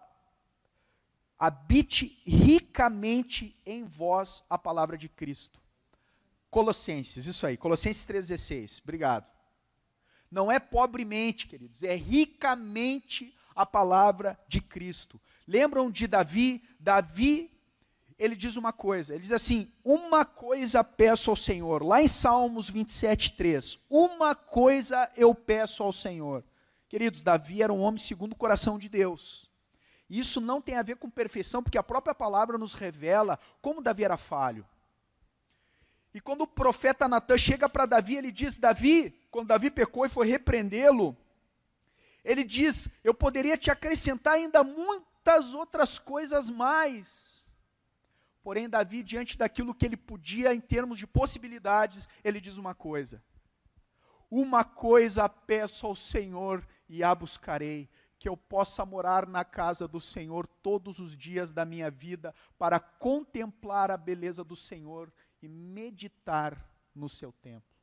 habite 1.39 2.23
ricamente 2.25 3.55
em 3.67 3.85
vós 3.85 4.43
a 4.49 4.57
palavra 4.57 4.97
de 4.97 5.11
Cristo. 5.11 5.61
Colossenses, 6.49 7.27
isso 7.27 7.47
aí, 7.47 7.55
Colossenses 7.55 8.07
3,16, 8.07 8.81
obrigado. 8.83 9.31
Não 10.31 10.51
é 10.51 10.59
pobremente, 10.59 11.49
queridos, 11.49 11.83
é 11.83 11.95
ricamente 11.95 13.37
a 13.55 13.67
palavra 13.67 14.41
de 14.49 14.63
Cristo. 14.63 15.21
Lembram 15.47 15.91
de 15.91 16.07
Davi? 16.07 16.67
Davi 16.81 17.54
ele 18.19 18.37
diz 18.37 18.57
uma 18.57 18.73
coisa, 18.73 19.15
ele 19.15 19.23
diz 19.23 19.33
assim: 19.33 19.71
Uma 19.85 20.25
coisa 20.25 20.85
peço 20.85 21.31
ao 21.31 21.37
Senhor, 21.37 21.83
lá 21.83 22.01
em 22.01 22.09
Salmos 22.09 22.71
27, 22.71 23.33
3. 23.33 23.79
Uma 23.91 24.35
coisa 24.35 25.11
eu 25.17 25.35
peço 25.35 25.83
ao 25.83 25.93
Senhor. 25.93 26.45
Queridos, 26.89 27.23
Davi 27.23 27.63
era 27.63 27.73
um 27.73 27.81
homem 27.81 27.99
segundo 27.99 28.33
o 28.33 28.37
coração 28.37 28.79
de 28.79 28.89
Deus. 28.89 29.51
Isso 30.09 30.41
não 30.41 30.61
tem 30.61 30.77
a 30.77 30.83
ver 30.83 30.97
com 30.97 31.11
perfeição, 31.11 31.63
porque 31.63 31.79
a 31.79 31.83
própria 31.83 32.15
palavra 32.15 32.57
nos 32.57 32.75
revela 32.75 33.39
como 33.61 33.83
Davi 33.83 34.05
era 34.05 34.17
falho. 34.17 34.65
E 36.13 36.21
quando 36.21 36.43
o 36.43 36.47
profeta 36.47 37.09
Natan 37.09 37.37
chega 37.37 37.69
para 37.69 37.87
Davi, 37.87 38.17
ele 38.17 38.31
diz: 38.31 38.57
Davi, 38.57 39.11
quando 39.31 39.49
Davi 39.49 39.71
pecou 39.71 40.07
e 40.07 40.09
foi 40.09 40.29
repreendê-lo, 40.29 41.17
ele 42.25 42.45
diz: 42.45 42.89
Eu 43.03 43.13
poderia 43.13 43.59
te 43.59 43.73
acrescentar 43.73 44.35
ainda 44.35 44.63
muitas 44.63 45.53
outras 45.53 45.99
coisas 45.99 46.49
mais 46.49 47.25
Porém, 48.45 48.69
Davi, 48.69 49.03
diante 49.03 49.39
daquilo 49.39 49.75
que 49.75 49.87
ele 49.87 49.97
podia 49.97 50.55
em 50.55 50.61
termos 50.61 50.99
de 50.99 51.07
possibilidades, 51.07 52.07
ele 52.23 52.39
diz 52.39 52.59
uma 52.59 52.75
coisa: 52.75 53.25
Uma 54.31 54.63
coisa 54.63 55.27
peço 55.31 55.87
ao 55.87 55.97
Senhor 55.97 56.63
e 56.87 57.03
a 57.03 57.15
buscarei, 57.15 57.89
que 58.19 58.29
eu 58.29 58.37
possa 58.37 58.85
morar 58.85 59.27
na 59.27 59.47
casa 59.47 59.89
do 59.89 59.99
Senhor 59.99 60.47
todos 60.47 60.99
os 60.99 61.17
dias 61.17 61.53
da 61.53 61.65
minha 61.65 61.91
vida, 61.91 62.35
para 62.59 62.79
contemplar 62.79 63.91
a 63.91 63.97
beleza 63.97 64.45
do 64.45 64.55
Senhor 64.55 65.11
e 65.41 65.49
meditar 65.49 66.71
no 66.95 67.09
seu 67.09 67.33
templo. 67.33 67.75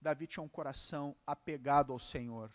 Davi 0.00 0.28
tinha 0.28 0.44
um 0.44 0.48
coração 0.48 1.16
apegado 1.26 1.92
ao 1.92 1.98
Senhor. 1.98 2.52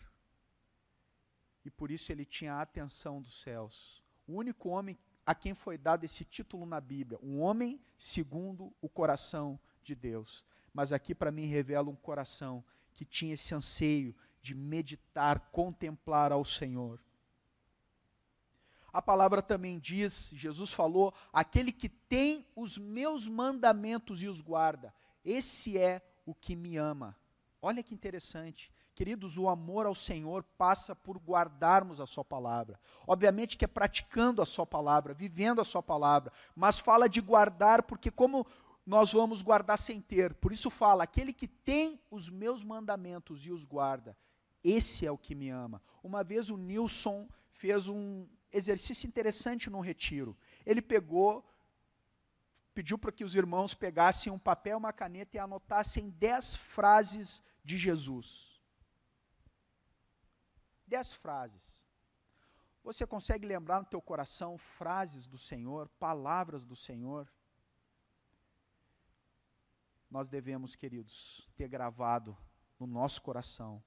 E 1.66 1.70
por 1.70 1.90
isso 1.90 2.10
ele 2.10 2.24
tinha 2.24 2.54
a 2.54 2.62
atenção 2.62 3.20
dos 3.20 3.42
céus. 3.42 4.02
O 4.26 4.34
único 4.34 4.70
homem 4.70 4.98
a 5.26 5.34
quem 5.34 5.54
foi 5.54 5.78
dado 5.78 6.04
esse 6.04 6.24
título 6.24 6.66
na 6.66 6.80
Bíblia, 6.80 7.18
um 7.22 7.40
homem 7.40 7.80
segundo 7.98 8.72
o 8.80 8.88
coração 8.88 9.58
de 9.82 9.94
Deus. 9.94 10.44
Mas 10.72 10.92
aqui 10.92 11.14
para 11.14 11.30
mim 11.30 11.46
revela 11.46 11.88
um 11.88 11.96
coração 11.96 12.64
que 12.92 13.04
tinha 13.04 13.34
esse 13.34 13.54
anseio 13.54 14.14
de 14.42 14.54
meditar, 14.54 15.38
contemplar 15.50 16.32
ao 16.32 16.44
Senhor. 16.44 17.00
A 18.92 19.02
palavra 19.02 19.42
também 19.42 19.78
diz, 19.78 20.30
Jesus 20.34 20.72
falou: 20.72 21.12
aquele 21.32 21.72
que 21.72 21.88
tem 21.88 22.46
os 22.54 22.78
meus 22.78 23.26
mandamentos 23.26 24.22
e 24.22 24.28
os 24.28 24.40
guarda, 24.40 24.94
esse 25.24 25.78
é 25.78 26.00
o 26.26 26.34
que 26.34 26.54
me 26.54 26.76
ama. 26.76 27.16
Olha 27.60 27.82
que 27.82 27.94
interessante. 27.94 28.70
Queridos, 28.94 29.36
o 29.36 29.48
amor 29.48 29.86
ao 29.86 29.94
Senhor 29.94 30.44
passa 30.56 30.94
por 30.94 31.18
guardarmos 31.18 32.00
a 32.00 32.06
Sua 32.06 32.24
palavra. 32.24 32.78
Obviamente 33.06 33.56
que 33.56 33.64
é 33.64 33.68
praticando 33.68 34.40
a 34.40 34.46
Sua 34.46 34.64
palavra, 34.64 35.12
vivendo 35.12 35.60
a 35.60 35.64
Sua 35.64 35.82
palavra, 35.82 36.32
mas 36.54 36.78
fala 36.78 37.08
de 37.08 37.20
guardar, 37.20 37.82
porque 37.82 38.08
como 38.08 38.46
nós 38.86 39.12
vamos 39.12 39.42
guardar 39.42 39.78
sem 39.78 40.00
ter? 40.00 40.34
Por 40.34 40.52
isso 40.52 40.70
fala: 40.70 41.02
aquele 41.02 41.32
que 41.32 41.48
tem 41.48 42.00
os 42.08 42.28
meus 42.28 42.62
mandamentos 42.62 43.44
e 43.44 43.50
os 43.50 43.64
guarda, 43.64 44.16
esse 44.62 45.04
é 45.04 45.10
o 45.10 45.18
que 45.18 45.34
me 45.34 45.50
ama. 45.50 45.82
Uma 46.02 46.22
vez 46.22 46.48
o 46.48 46.56
Nilson 46.56 47.28
fez 47.50 47.88
um 47.88 48.28
exercício 48.52 49.08
interessante 49.08 49.68
no 49.68 49.80
retiro. 49.80 50.36
Ele 50.64 50.80
pegou, 50.80 51.44
pediu 52.72 52.96
para 52.96 53.10
que 53.10 53.24
os 53.24 53.34
irmãos 53.34 53.74
pegassem 53.74 54.32
um 54.32 54.38
papel, 54.38 54.78
uma 54.78 54.92
caneta 54.92 55.36
e 55.36 55.40
anotassem 55.40 56.10
dez 56.10 56.54
frases 56.54 57.42
de 57.64 57.76
Jesus. 57.76 58.53
Dez 60.94 61.12
frases. 61.12 61.84
Você 62.84 63.04
consegue 63.04 63.44
lembrar 63.44 63.80
no 63.80 63.84
teu 63.84 64.00
coração 64.00 64.56
frases 64.56 65.26
do 65.26 65.36
Senhor, 65.36 65.88
palavras 65.98 66.64
do 66.64 66.76
Senhor? 66.76 67.26
Nós 70.08 70.28
devemos, 70.28 70.76
queridos, 70.76 71.50
ter 71.56 71.66
gravado 71.66 72.36
no 72.78 72.86
nosso 72.86 73.20
coração, 73.22 73.82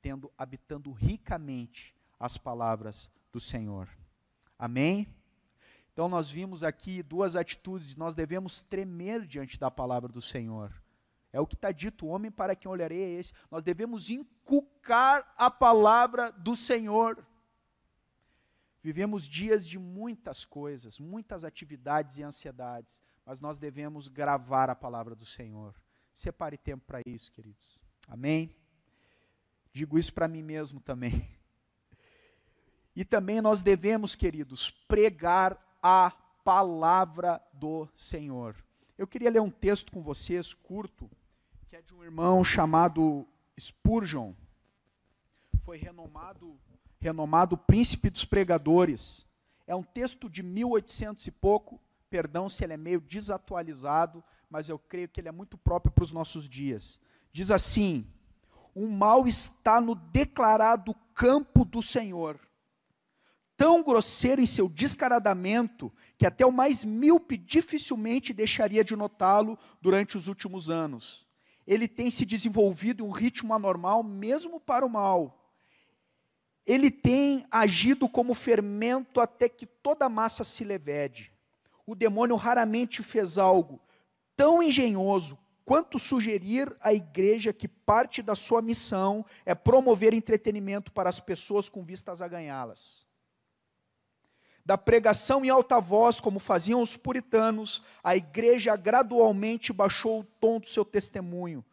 tendo 0.00 0.32
habitando 0.36 0.90
ricamente 0.90 1.94
as 2.18 2.36
palavras 2.36 3.08
do 3.30 3.38
Senhor. 3.38 3.88
Amém? 4.58 5.06
Então 5.92 6.08
nós 6.08 6.28
vimos 6.28 6.64
aqui 6.64 7.04
duas 7.04 7.36
atitudes, 7.36 7.94
nós 7.94 8.16
devemos 8.16 8.60
tremer 8.60 9.24
diante 9.28 9.60
da 9.60 9.70
palavra 9.70 10.08
do 10.08 10.20
Senhor. 10.20 10.74
É 11.32 11.40
o 11.40 11.46
que 11.46 11.54
está 11.54 11.72
dito, 11.72 12.06
homem 12.06 12.30
para 12.30 12.54
quem 12.54 12.70
olharei 12.70 13.02
é 13.02 13.10
esse. 13.18 13.32
Nós 13.50 13.62
devemos 13.62 14.10
inculcar 14.10 15.32
a 15.36 15.50
palavra 15.50 16.30
do 16.30 16.54
Senhor. 16.54 17.26
Vivemos 18.82 19.26
dias 19.26 19.66
de 19.66 19.78
muitas 19.78 20.44
coisas, 20.44 20.98
muitas 20.98 21.44
atividades 21.44 22.18
e 22.18 22.22
ansiedades, 22.22 23.02
mas 23.24 23.40
nós 23.40 23.58
devemos 23.58 24.08
gravar 24.08 24.68
a 24.68 24.74
palavra 24.74 25.14
do 25.14 25.24
Senhor. 25.24 25.74
Separe 26.12 26.58
tempo 26.58 26.84
para 26.84 27.00
isso, 27.06 27.32
queridos. 27.32 27.80
Amém? 28.06 28.54
Digo 29.72 29.98
isso 29.98 30.12
para 30.12 30.28
mim 30.28 30.42
mesmo 30.42 30.80
também. 30.80 31.28
E 32.94 33.06
também 33.06 33.40
nós 33.40 33.62
devemos, 33.62 34.14
queridos, 34.14 34.70
pregar 34.86 35.58
a 35.82 36.10
palavra 36.44 37.42
do 37.50 37.88
Senhor. 37.96 38.54
Eu 38.98 39.06
queria 39.06 39.30
ler 39.30 39.40
um 39.40 39.50
texto 39.50 39.90
com 39.90 40.02
vocês, 40.02 40.52
curto, 40.52 41.10
que 41.72 41.76
é 41.76 41.80
de 41.80 41.94
um 41.94 42.04
irmão 42.04 42.44
chamado 42.44 43.26
Spurgeon. 43.58 44.34
Foi 45.64 45.78
renomado, 45.78 46.60
renomado 47.00 47.56
príncipe 47.56 48.10
dos 48.10 48.26
pregadores. 48.26 49.24
É 49.66 49.74
um 49.74 49.82
texto 49.82 50.28
de 50.28 50.42
1800 50.42 51.26
e 51.28 51.30
pouco, 51.30 51.80
perdão 52.10 52.46
se 52.46 52.62
ele 52.62 52.74
é 52.74 52.76
meio 52.76 53.00
desatualizado, 53.00 54.22
mas 54.50 54.68
eu 54.68 54.78
creio 54.78 55.08
que 55.08 55.18
ele 55.18 55.30
é 55.30 55.32
muito 55.32 55.56
próprio 55.56 55.90
para 55.90 56.04
os 56.04 56.12
nossos 56.12 56.46
dias. 56.46 57.00
Diz 57.32 57.50
assim: 57.50 58.06
O 58.74 58.86
mal 58.86 59.26
está 59.26 59.80
no 59.80 59.94
declarado 59.94 60.94
campo 61.14 61.64
do 61.64 61.80
Senhor 61.80 62.38
tão 63.56 63.82
grosseiro 63.82 64.42
em 64.42 64.46
seu 64.46 64.68
descaradamento 64.68 65.90
que 66.18 66.26
até 66.26 66.44
o 66.44 66.52
mais 66.52 66.84
míope 66.84 67.38
dificilmente 67.38 68.34
deixaria 68.34 68.84
de 68.84 68.94
notá-lo 68.94 69.58
durante 69.80 70.18
os 70.18 70.28
últimos 70.28 70.68
anos. 70.68 71.31
Ele 71.66 71.86
tem 71.86 72.10
se 72.10 72.24
desenvolvido 72.24 73.04
em 73.04 73.06
um 73.06 73.10
ritmo 73.10 73.54
anormal, 73.54 74.02
mesmo 74.02 74.58
para 74.60 74.84
o 74.84 74.90
mal. 74.90 75.38
Ele 76.66 76.90
tem 76.90 77.44
agido 77.50 78.08
como 78.08 78.34
fermento 78.34 79.20
até 79.20 79.48
que 79.48 79.66
toda 79.66 80.06
a 80.06 80.08
massa 80.08 80.44
se 80.44 80.64
levede. 80.64 81.32
O 81.86 81.94
demônio 81.94 82.36
raramente 82.36 83.02
fez 83.02 83.38
algo 83.38 83.80
tão 84.36 84.62
engenhoso 84.62 85.38
quanto 85.64 85.98
sugerir 85.98 86.74
à 86.80 86.92
igreja 86.92 87.52
que 87.52 87.68
parte 87.68 88.22
da 88.22 88.34
sua 88.34 88.62
missão 88.62 89.24
é 89.44 89.54
promover 89.54 90.12
entretenimento 90.12 90.90
para 90.92 91.08
as 91.08 91.20
pessoas 91.20 91.68
com 91.68 91.84
vistas 91.84 92.20
a 92.20 92.28
ganhá-las 92.28 93.06
da 94.64 94.78
pregação 94.78 95.44
em 95.44 95.50
alta 95.50 95.80
voz, 95.80 96.20
como 96.20 96.38
faziam 96.38 96.80
os 96.80 96.96
puritanos, 96.96 97.82
a 98.02 98.16
igreja 98.16 98.76
gradualmente 98.76 99.72
baixou 99.72 100.20
o 100.20 100.24
tom 100.24 100.60
do 100.60 100.68
seu 100.68 100.84
testemunho. 100.84 101.64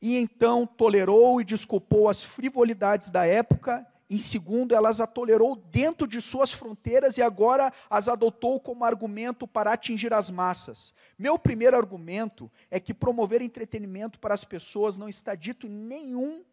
E 0.00 0.16
então 0.16 0.66
tolerou 0.66 1.40
e 1.40 1.44
desculpou 1.44 2.08
as 2.08 2.22
frivolidades 2.22 3.10
da 3.10 3.26
época. 3.26 3.86
Em 4.08 4.18
segundo, 4.18 4.74
elas 4.74 5.00
a 5.00 5.06
tolerou 5.06 5.56
dentro 5.56 6.06
de 6.06 6.20
suas 6.20 6.52
fronteiras 6.52 7.16
e 7.16 7.22
agora 7.22 7.72
as 7.88 8.06
adotou 8.06 8.60
como 8.60 8.84
argumento 8.84 9.48
para 9.48 9.72
atingir 9.72 10.12
as 10.12 10.28
massas. 10.28 10.92
Meu 11.18 11.38
primeiro 11.38 11.76
argumento 11.76 12.52
é 12.70 12.78
que 12.78 12.92
promover 12.92 13.40
entretenimento 13.40 14.20
para 14.20 14.34
as 14.34 14.44
pessoas 14.44 14.96
não 14.96 15.08
está 15.08 15.34
dito 15.34 15.66
em 15.66 15.70
nenhum 15.70 16.44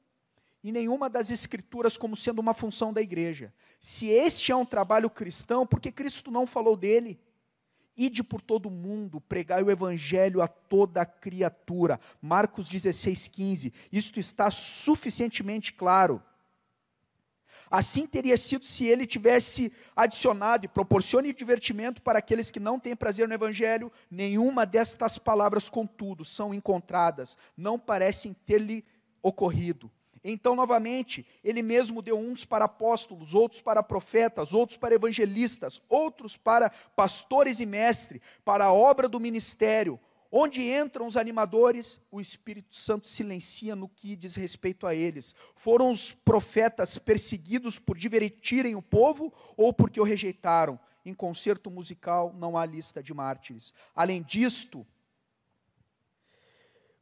em 0.64 0.72
nenhuma 0.72 1.10
das 1.10 1.30
escrituras 1.30 1.98
como 1.98 2.16
sendo 2.16 2.40
uma 2.40 2.54
função 2.54 2.94
da 2.94 3.02
igreja. 3.02 3.54
Se 3.80 4.08
este 4.08 4.52
é 4.52 4.56
um 4.56 4.66
trabalho 4.66 5.10
cristão, 5.10 5.66
por 5.66 5.80
que 5.80 5.92
Cristo 5.92 6.30
não 6.30 6.46
falou 6.46 6.78
dele? 6.78 7.20
Ide 7.98 8.24
por 8.24 8.42
todo 8.42 8.70
mundo, 8.70 9.20
pregai 9.20 9.62
o 9.64 9.72
evangelho 9.72 10.42
a 10.42 10.48
toda 10.48 11.06
criatura. 11.06 12.00
Marcos 12.22 12.70
16, 12.70 13.28
15. 13.28 13.74
Isto 13.92 14.20
está 14.20 14.50
suficientemente 14.50 15.74
claro. 15.74 16.24
Assim 17.70 18.06
teria 18.06 18.36
sido 18.36 18.66
se 18.66 18.86
ele 18.86 19.08
tivesse 19.08 19.72
adicionado 19.96 20.66
e 20.66 20.68
proporcione 20.68 21.34
divertimento 21.34 22.02
para 22.02 22.20
aqueles 22.20 22.52
que 22.52 22.60
não 22.60 22.78
têm 22.78 22.96
prazer 22.96 23.28
no 23.28 23.34
Evangelho. 23.34 23.90
Nenhuma 24.10 24.66
destas 24.66 25.18
palavras, 25.18 25.70
contudo, 25.70 26.26
são 26.26 26.54
encontradas, 26.54 27.38
não 27.56 27.80
parecem 27.80 28.34
ter-lhe 28.46 28.84
ocorrido. 29.24 29.90
Então, 30.24 30.56
novamente, 30.56 31.26
ele 31.44 31.64
mesmo 31.64 32.02
deu 32.02 32.18
uns 32.18 32.46
para 32.46 32.66
apóstolos, 32.66 33.34
outros 33.34 33.62
para 33.62 33.82
profetas, 33.82 34.54
outros 34.54 34.78
para 34.78 34.94
evangelistas, 34.94 35.82
outros 35.90 36.38
para 36.38 36.70
pastores 36.96 37.60
e 37.60 37.66
mestres, 37.66 38.22
para 38.46 38.66
a 38.66 38.74
obra 38.74 39.10
do 39.10 39.20
ministério. 39.20 40.00
Onde 40.32 40.62
entram 40.72 41.08
os 41.08 41.18
animadores, 41.18 42.00
o 42.10 42.22
Espírito 42.22 42.74
Santo 42.74 43.10
silencia 43.10 43.76
no 43.76 43.90
que 43.90 44.16
diz 44.16 44.36
respeito 44.36 44.88
a 44.88 44.96
eles. 44.96 45.36
Foram 45.56 45.92
os 45.92 46.14
profetas 46.14 46.98
perseguidos 46.98 47.78
por 47.78 47.98
divertirem 47.98 48.76
o 48.76 48.82
povo 48.82 49.34
ou 49.58 49.74
porque 49.74 50.00
o 50.00 50.06
rejeitaram? 50.06 50.80
Em 51.04 51.14
concerto 51.14 51.70
musical 51.70 52.34
não 52.38 52.56
há 52.56 52.66
lista 52.66 53.02
de 53.04 53.14
mártires. 53.14 53.74
Além 53.94 54.22
disto, 54.22 54.86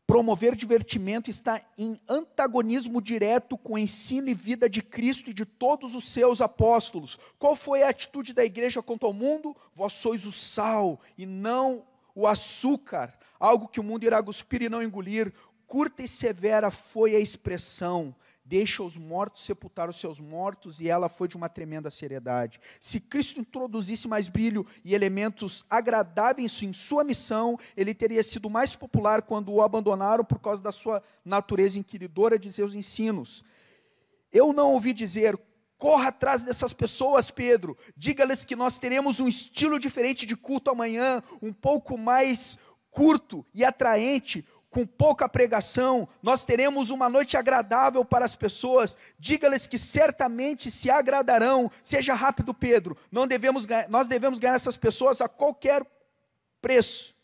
Promover 0.09 0.55
divertimento 0.55 1.29
está 1.29 1.61
em 1.77 2.01
antagonismo 2.09 2.99
direto 2.99 3.55
com 3.55 3.73
o 3.73 3.77
ensino 3.77 4.27
e 4.27 4.33
vida 4.33 4.67
de 4.67 4.81
Cristo 4.81 5.29
e 5.29 5.35
de 5.35 5.45
todos 5.45 5.93
os 5.93 6.09
seus 6.11 6.41
apóstolos. 6.41 7.19
Qual 7.37 7.55
foi 7.55 7.83
a 7.83 7.89
atitude 7.89 8.33
da 8.33 8.43
igreja 8.43 8.81
quanto 8.81 9.05
ao 9.05 9.13
mundo? 9.13 9.55
Vós 9.75 9.93
sois 9.93 10.25
o 10.25 10.31
sal 10.31 10.99
e 11.15 11.27
não 11.27 11.85
o 12.15 12.25
açúcar, 12.25 13.13
algo 13.39 13.67
que 13.67 13.79
o 13.79 13.83
mundo 13.83 14.03
irá 14.03 14.23
cuspir 14.23 14.63
e 14.63 14.67
não 14.67 14.81
engolir. 14.81 15.31
Curta 15.67 16.01
e 16.01 16.07
severa 16.07 16.71
foi 16.71 17.15
a 17.15 17.19
expressão 17.19 18.15
deixa 18.49 18.81
os 18.81 18.97
mortos 18.97 19.43
sepultar 19.43 19.87
os 19.87 19.99
seus 19.99 20.19
mortos, 20.19 20.81
e 20.81 20.89
ela 20.89 21.07
foi 21.07 21.27
de 21.27 21.37
uma 21.37 21.47
tremenda 21.47 21.91
seriedade. 21.91 22.59
Se 22.81 22.99
Cristo 22.99 23.39
introduzisse 23.39 24.07
mais 24.07 24.27
brilho 24.27 24.65
e 24.83 24.95
elementos 24.95 25.63
agradáveis 25.69 26.61
em 26.63 26.73
sua 26.73 27.03
missão, 27.03 27.59
ele 27.77 27.93
teria 27.93 28.23
sido 28.23 28.49
mais 28.49 28.75
popular 28.75 29.21
quando 29.21 29.53
o 29.53 29.61
abandonaram 29.61 30.25
por 30.25 30.39
causa 30.39 30.63
da 30.63 30.71
sua 30.71 31.03
natureza 31.23 31.77
inquiridora 31.77 32.39
de 32.39 32.51
seus 32.51 32.73
ensinos. 32.73 33.43
Eu 34.33 34.51
não 34.51 34.73
ouvi 34.73 34.93
dizer, 34.93 35.39
corra 35.77 36.07
atrás 36.07 36.43
dessas 36.43 36.73
pessoas, 36.73 37.29
Pedro, 37.29 37.77
diga-lhes 37.95 38.43
que 38.43 38.55
nós 38.55 38.79
teremos 38.79 39.19
um 39.19 39.27
estilo 39.27 39.79
diferente 39.79 40.25
de 40.25 40.35
culto 40.35 40.71
amanhã, 40.71 41.21
um 41.39 41.53
pouco 41.53 41.95
mais 41.95 42.57
curto 42.89 43.45
e 43.53 43.63
atraente, 43.63 44.43
com 44.69 44.85
pouca 44.85 45.27
pregação, 45.27 46.07
nós 46.21 46.45
teremos 46.45 46.89
uma 46.89 47.09
noite 47.09 47.35
agradável 47.35 48.05
para 48.05 48.25
as 48.25 48.35
pessoas. 48.35 48.95
Diga-lhes 49.17 49.65
que 49.65 49.77
certamente 49.77 50.69
se 50.69 50.89
agradarão. 50.89 51.71
Seja 51.83 52.13
rápido, 52.13 52.53
Pedro. 52.53 52.95
Não 53.11 53.27
devemos, 53.27 53.65
nós 53.89 54.07
devemos 54.07 54.37
ganhar 54.37 54.55
essas 54.55 54.77
pessoas 54.77 55.21
a 55.21 55.27
qualquer 55.27 55.85
preço. 56.61 57.15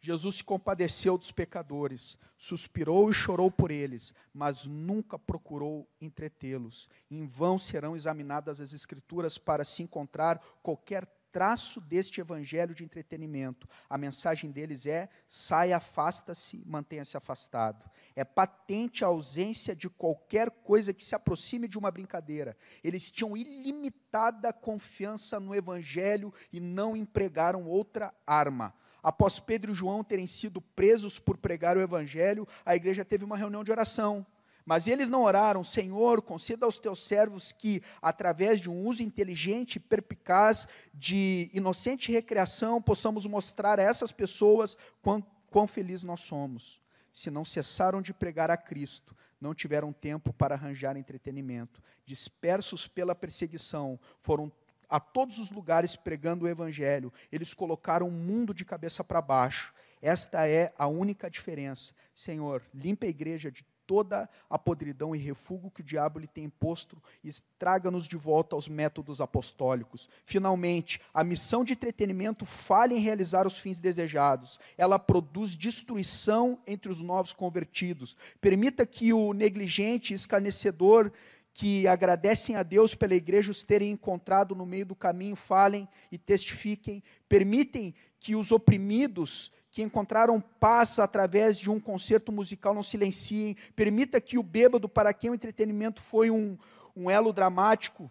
Jesus 0.00 0.36
se 0.36 0.44
compadeceu 0.44 1.16
dos 1.16 1.30
pecadores, 1.30 2.18
suspirou 2.36 3.08
e 3.08 3.14
chorou 3.14 3.52
por 3.52 3.70
eles, 3.70 4.12
mas 4.34 4.66
nunca 4.66 5.16
procurou 5.16 5.88
entretê-los. 6.00 6.88
Em 7.08 7.24
vão 7.24 7.56
serão 7.56 7.94
examinadas 7.94 8.60
as 8.60 8.72
Escrituras 8.72 9.38
para 9.38 9.64
se 9.64 9.80
encontrar 9.80 10.42
qualquer 10.60 11.06
traço 11.32 11.80
deste 11.80 12.20
evangelho 12.20 12.74
de 12.74 12.84
entretenimento. 12.84 13.66
A 13.88 13.96
mensagem 13.96 14.50
deles 14.50 14.86
é: 14.86 15.08
saia, 15.26 15.78
afasta-se, 15.78 16.62
mantenha-se 16.66 17.16
afastado. 17.16 17.90
É 18.14 18.22
patente 18.24 19.02
a 19.02 19.08
ausência 19.08 19.74
de 19.74 19.88
qualquer 19.88 20.50
coisa 20.50 20.92
que 20.92 21.02
se 21.02 21.14
aproxime 21.14 21.66
de 21.66 21.78
uma 21.78 21.90
brincadeira. 21.90 22.56
Eles 22.84 23.10
tinham 23.10 23.36
ilimitada 23.36 24.52
confiança 24.52 25.40
no 25.40 25.54
evangelho 25.54 26.32
e 26.52 26.60
não 26.60 26.96
empregaram 26.96 27.66
outra 27.66 28.14
arma. 28.26 28.74
Após 29.02 29.40
Pedro 29.40 29.72
e 29.72 29.74
João 29.74 30.04
terem 30.04 30.28
sido 30.28 30.60
presos 30.60 31.18
por 31.18 31.36
pregar 31.36 31.76
o 31.76 31.80
evangelho, 31.80 32.46
a 32.64 32.76
igreja 32.76 33.04
teve 33.04 33.24
uma 33.24 33.36
reunião 33.36 33.64
de 33.64 33.72
oração. 33.72 34.24
Mas 34.64 34.86
eles 34.86 35.08
não 35.08 35.22
oraram, 35.22 35.64
Senhor, 35.64 36.22
conceda 36.22 36.66
aos 36.66 36.78
teus 36.78 37.02
servos 37.02 37.52
que, 37.52 37.82
através 38.00 38.60
de 38.60 38.70
um 38.70 38.86
uso 38.86 39.02
inteligente 39.02 39.76
e 39.76 39.80
perpicaz 39.80 40.68
de 40.94 41.50
inocente 41.52 42.12
recreação, 42.12 42.80
possamos 42.80 43.26
mostrar 43.26 43.80
a 43.80 43.82
essas 43.82 44.12
pessoas 44.12 44.76
quão, 45.02 45.24
quão 45.50 45.66
felizes 45.66 46.04
nós 46.04 46.20
somos. 46.22 46.80
Se 47.12 47.30
não 47.30 47.44
cessaram 47.44 48.00
de 48.00 48.14
pregar 48.14 48.50
a 48.50 48.56
Cristo, 48.56 49.16
não 49.40 49.54
tiveram 49.54 49.92
tempo 49.92 50.32
para 50.32 50.54
arranjar 50.54 50.96
entretenimento. 50.96 51.82
Dispersos 52.06 52.86
pela 52.86 53.14
perseguição, 53.14 53.98
foram 54.20 54.50
a 54.88 55.00
todos 55.00 55.38
os 55.38 55.50
lugares 55.50 55.96
pregando 55.96 56.44
o 56.44 56.48
Evangelho. 56.48 57.12
Eles 57.30 57.54
colocaram 57.54 58.08
o 58.08 58.12
mundo 58.12 58.52
de 58.54 58.64
cabeça 58.64 59.02
para 59.02 59.22
baixo. 59.22 59.72
Esta 60.02 60.46
é 60.46 60.72
a 60.76 60.86
única 60.86 61.30
diferença. 61.30 61.94
Senhor, 62.14 62.62
limpa 62.74 63.06
a 63.06 63.08
igreja 63.08 63.50
de 63.50 63.64
toda 63.86 64.28
a 64.48 64.58
podridão 64.58 65.14
e 65.14 65.18
refúgio 65.18 65.70
que 65.70 65.80
o 65.80 65.84
diabo 65.84 66.18
lhe 66.18 66.26
tem 66.26 66.44
imposto 66.44 67.00
e 67.22 67.30
traga-nos 67.58 68.06
de 68.06 68.16
volta 68.16 68.54
aos 68.56 68.68
métodos 68.68 69.20
apostólicos. 69.20 70.08
Finalmente, 70.24 71.00
a 71.12 71.22
missão 71.22 71.64
de 71.64 71.72
entretenimento 71.72 72.44
falha 72.44 72.94
em 72.94 73.00
realizar 73.00 73.46
os 73.46 73.58
fins 73.58 73.80
desejados. 73.80 74.58
Ela 74.76 74.98
produz 74.98 75.56
destruição 75.56 76.58
entre 76.66 76.90
os 76.90 77.00
novos 77.00 77.32
convertidos. 77.32 78.16
Permita 78.40 78.86
que 78.86 79.12
o 79.12 79.32
negligente, 79.32 80.14
escarnecedor, 80.14 81.12
que 81.54 81.86
agradecem 81.86 82.56
a 82.56 82.62
Deus 82.62 82.94
pela 82.94 83.14
igreja 83.14 83.50
os 83.50 83.62
terem 83.62 83.90
encontrado 83.90 84.54
no 84.54 84.64
meio 84.64 84.86
do 84.86 84.96
caminho, 84.96 85.36
falem 85.36 85.88
e 86.10 86.16
testifiquem. 86.16 87.02
Permitem 87.28 87.94
que 88.18 88.34
os 88.34 88.50
oprimidos 88.52 89.52
que 89.72 89.82
encontraram 89.82 90.38
paz 90.38 90.98
através 90.98 91.56
de 91.56 91.70
um 91.70 91.80
concerto 91.80 92.30
musical 92.30 92.74
não 92.74 92.82
silenciem. 92.82 93.56
Permita 93.74 94.20
que 94.20 94.36
o 94.36 94.42
bêbado, 94.42 94.86
para 94.86 95.14
quem 95.14 95.30
o 95.30 95.34
entretenimento 95.34 96.02
foi 96.02 96.30
um, 96.30 96.58
um 96.94 97.10
elo 97.10 97.32
dramático, 97.32 98.10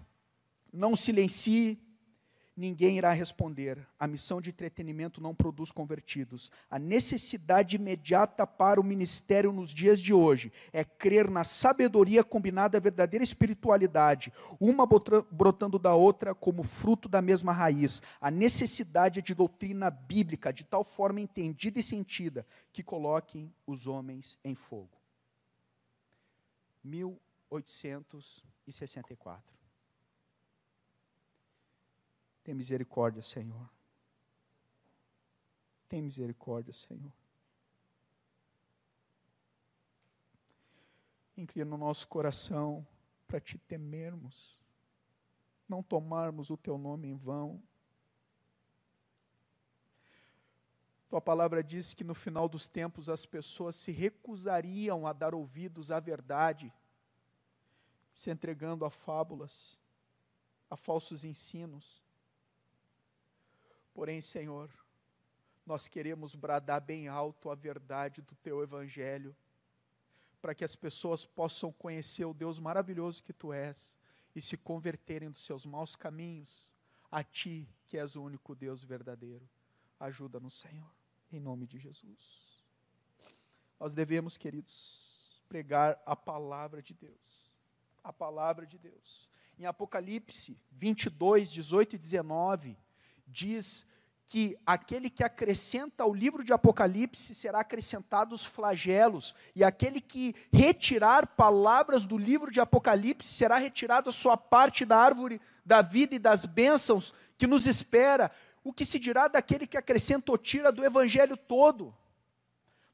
não 0.73 0.95
silencie 0.95 1.79
ninguém 2.55 2.97
irá 2.97 3.11
responder. 3.11 3.85
A 3.99 4.07
missão 4.07 4.41
de 4.41 4.49
entretenimento 4.49 5.21
não 5.21 5.33
produz 5.33 5.71
convertidos. 5.71 6.51
A 6.69 6.77
necessidade 6.77 7.75
imediata 7.75 8.45
para 8.45 8.79
o 8.79 8.83
ministério 8.83 9.51
nos 9.51 9.71
dias 9.71 9.99
de 9.99 10.13
hoje 10.13 10.51
é 10.71 10.83
crer 10.83 11.29
na 11.29 11.43
sabedoria 11.43 12.23
combinada 12.23 12.77
à 12.77 12.81
verdadeira 12.81 13.23
espiritualidade, 13.23 14.31
uma 14.59 14.87
brotando 15.31 15.79
da 15.79 15.95
outra 15.95 16.35
como 16.35 16.63
fruto 16.63 17.09
da 17.09 17.21
mesma 17.21 17.51
raiz. 17.51 18.01
A 18.19 18.29
necessidade 18.29 19.21
de 19.21 19.33
doutrina 19.33 19.89
bíblica, 19.89 20.51
de 20.51 20.63
tal 20.63 20.83
forma 20.83 21.21
entendida 21.21 21.79
e 21.79 21.83
sentida, 21.83 22.45
que 22.71 22.83
coloquem 22.83 23.53
os 23.65 23.87
homens 23.87 24.37
em 24.43 24.55
fogo. 24.55 24.99
1864 26.83 29.60
tem 32.43 32.53
misericórdia, 32.53 33.21
Senhor. 33.21 33.69
Tem 35.87 36.01
misericórdia, 36.01 36.73
Senhor. 36.73 37.11
Inclina 41.37 41.75
o 41.75 41.77
nosso 41.77 42.07
coração 42.07 42.85
para 43.27 43.39
te 43.39 43.57
temermos, 43.57 44.59
não 45.67 45.81
tomarmos 45.81 46.49
o 46.49 46.57
teu 46.57 46.77
nome 46.77 47.07
em 47.07 47.15
vão. 47.15 47.61
Tua 51.09 51.21
palavra 51.21 51.61
diz 51.61 51.93
que 51.93 52.03
no 52.03 52.13
final 52.13 52.47
dos 52.47 52.67
tempos 52.67 53.09
as 53.09 53.25
pessoas 53.25 53.75
se 53.75 53.91
recusariam 53.91 55.05
a 55.05 55.11
dar 55.11 55.35
ouvidos 55.35 55.91
à 55.91 55.99
verdade, 55.99 56.73
se 58.13 58.29
entregando 58.29 58.85
a 58.85 58.89
fábulas, 58.89 59.77
a 60.69 60.77
falsos 60.77 61.25
ensinos. 61.25 62.01
Porém, 63.93 64.21
Senhor, 64.21 64.69
nós 65.65 65.87
queremos 65.87 66.35
bradar 66.35 66.81
bem 66.81 67.07
alto 67.07 67.49
a 67.49 67.55
verdade 67.55 68.21
do 68.21 68.35
teu 68.35 68.63
evangelho, 68.63 69.35
para 70.41 70.55
que 70.55 70.65
as 70.65 70.75
pessoas 70.75 71.25
possam 71.25 71.71
conhecer 71.71 72.25
o 72.25 72.33
Deus 72.33 72.59
maravilhoso 72.59 73.21
que 73.23 73.33
tu 73.33 73.53
és 73.53 73.95
e 74.35 74.41
se 74.41 74.57
converterem 74.57 75.29
dos 75.29 75.43
seus 75.43 75.65
maus 75.65 75.95
caminhos 75.95 76.73
a 77.11 77.23
ti, 77.23 77.69
que 77.87 77.97
és 77.97 78.15
o 78.15 78.23
único 78.23 78.55
Deus 78.55 78.83
verdadeiro. 78.83 79.47
Ajuda-nos, 79.99 80.55
Senhor, 80.55 80.89
em 81.31 81.39
nome 81.39 81.67
de 81.67 81.77
Jesus. 81.77 82.65
Nós 83.79 83.93
devemos, 83.93 84.37
queridos, 84.37 85.43
pregar 85.47 86.01
a 86.05 86.15
palavra 86.15 86.81
de 86.81 86.93
Deus. 86.93 87.51
A 88.03 88.11
palavra 88.11 88.65
de 88.65 88.79
Deus. 88.79 89.29
Em 89.59 89.65
Apocalipse 89.65 90.57
22, 90.71 91.51
18 91.51 91.95
e 91.95 91.99
19 91.99 92.77
diz 93.31 93.85
que 94.27 94.57
aquele 94.65 95.09
que 95.09 95.23
acrescenta 95.23 96.03
ao 96.03 96.13
livro 96.13 96.41
de 96.41 96.53
Apocalipse 96.53 97.35
será 97.35 97.59
acrescentado 97.59 98.33
os 98.33 98.45
flagelos, 98.45 99.35
e 99.53 99.61
aquele 99.61 99.99
que 99.99 100.33
retirar 100.53 101.27
palavras 101.27 102.05
do 102.05 102.17
livro 102.17 102.49
de 102.49 102.61
Apocalipse 102.61 103.27
será 103.27 103.57
retirado 103.57 104.09
a 104.09 104.13
sua 104.13 104.37
parte 104.37 104.85
da 104.85 104.97
árvore 104.97 105.41
da 105.65 105.81
vida 105.81 106.15
e 106.15 106.19
das 106.19 106.45
bênçãos 106.45 107.13
que 107.37 107.45
nos 107.45 107.67
espera. 107.67 108.31
O 108.63 108.71
que 108.71 108.85
se 108.85 108.97
dirá 108.97 109.27
daquele 109.27 109.67
que 109.67 109.77
acrescenta 109.77 110.31
ou 110.31 110.37
tira 110.37 110.71
do 110.71 110.85
evangelho 110.85 111.35
todo? 111.35 111.93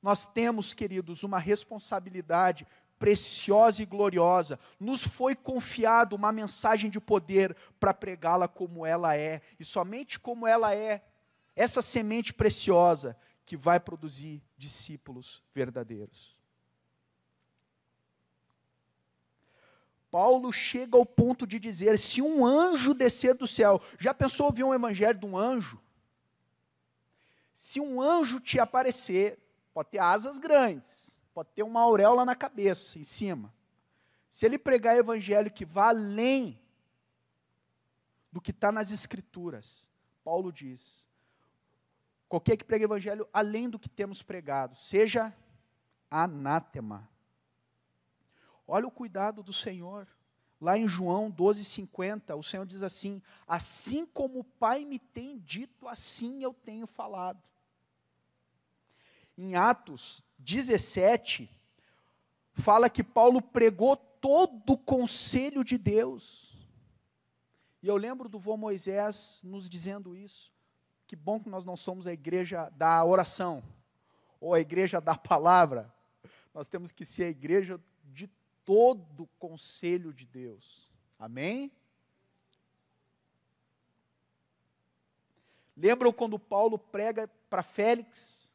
Nós 0.02 0.26
temos, 0.26 0.74
queridos, 0.74 1.24
uma 1.24 1.38
responsabilidade 1.38 2.66
preciosa 2.98 3.82
e 3.82 3.86
gloriosa, 3.86 4.60
nos 4.80 5.04
foi 5.04 5.36
confiado 5.36 6.16
uma 6.16 6.32
mensagem 6.32 6.90
de 6.90 7.00
poder 7.00 7.56
para 7.80 7.94
pregá-la 7.94 8.48
como 8.48 8.86
ela 8.86 9.16
é, 9.16 9.42
e 9.60 9.66
somente 9.66 10.20
como 10.20 10.48
ela 10.48 10.76
é, 10.76 11.04
essa 11.56 11.82
semente 11.82 12.34
preciosa 12.34 13.18
que 13.46 13.56
vai 13.56 13.80
produzir 13.80 14.42
discípulos 14.58 15.42
verdadeiros. 15.54 16.36
Paulo 20.10 20.52
chega 20.52 20.98
ao 20.98 21.06
ponto 21.06 21.46
de 21.46 21.60
dizer: 21.60 21.98
se 22.00 22.22
um 22.22 22.46
anjo 22.46 22.94
descer 22.94 23.34
do 23.34 23.46
céu, 23.46 23.82
já 24.00 24.14
pensou 24.14 24.48
ouvir 24.48 24.64
um 24.64 24.74
evangelho 24.74 25.20
de 25.20 25.26
um 25.26 25.38
anjo? 25.38 25.80
Se 27.54 27.80
um 27.80 28.02
anjo 28.02 28.40
te 28.40 28.60
aparecer, 28.60 29.40
pode 29.74 29.90
ter 29.90 30.00
asas 30.00 30.38
grandes, 30.38 31.07
pode 31.38 31.50
ter 31.50 31.62
uma 31.62 31.82
auréola 31.82 32.26
na 32.26 32.36
cabeça, 32.36 32.98
em 32.98 33.04
cima. 33.04 33.54
Se 34.28 34.44
ele 34.44 34.58
pregar 34.58 34.98
evangelho 34.98 35.52
que 35.52 35.64
vá 35.64 35.90
além 35.90 36.60
do 38.32 38.42
que 38.42 38.50
está 38.50 38.72
nas 38.72 38.90
Escrituras, 38.90 39.88
Paulo 40.24 40.52
diz: 40.52 41.06
qualquer 42.28 42.58
que 42.58 42.64
pregue 42.64 42.86
evangelho 42.86 43.30
além 43.32 43.70
do 43.70 43.78
que 43.78 43.88
temos 43.88 44.24
pregado, 44.24 44.76
seja 44.76 45.32
anátema. 46.10 47.08
Olha 48.68 48.88
o 48.88 48.92
cuidado 48.92 49.44
do 49.44 49.54
Senhor. 49.54 50.08
Lá 50.60 50.76
em 50.76 50.88
João 50.88 51.32
12,50, 51.32 52.36
o 52.36 52.42
Senhor 52.42 52.66
diz 52.66 52.82
assim: 52.82 53.22
Assim 53.48 54.08
como 54.08 54.40
o 54.40 54.44
Pai 54.44 54.84
me 54.84 54.98
tem 54.98 55.38
dito, 55.38 55.88
assim 55.88 56.42
eu 56.42 56.52
tenho 56.52 56.88
falado. 56.88 57.44
Em 59.38 59.56
Atos 59.56 60.26
17, 60.40 61.50
fala 62.54 62.90
que 62.90 63.04
Paulo 63.04 63.42
pregou 63.42 63.96
todo 63.96 64.74
o 64.74 64.78
conselho 64.78 65.64
de 65.64 65.78
Deus. 65.78 66.56
E 67.82 67.88
eu 67.88 67.96
lembro 67.96 68.28
do 68.28 68.40
vô 68.40 68.58
Moisés 68.58 69.40
nos 69.44 69.70
dizendo 69.70 70.16
isso. 70.16 70.52
Que 71.06 71.16
bom 71.16 71.40
que 71.40 71.50
nós 71.50 71.64
não 71.64 71.78
somos 71.78 72.06
a 72.06 72.14
igreja 72.14 72.70
da 72.72 73.04
oração, 73.06 73.64
ou 74.42 74.54
a 74.54 74.60
igreja 74.60 75.00
da 75.00 75.16
palavra. 75.16 75.94
Nós 76.54 76.68
temos 76.68 76.92
que 76.92 77.06
ser 77.06 77.24
a 77.24 77.30
igreja 77.30 77.80
de 78.04 78.30
todo 78.66 79.24
o 79.24 79.28
conselho 79.40 80.12
de 80.12 80.26
Deus. 80.26 80.90
Amém? 81.18 81.72
Lembram 85.76 86.12
quando 86.12 86.40
Paulo 86.40 86.78
prega 86.78 87.30
para 87.50 87.64
Félix? 87.64 88.47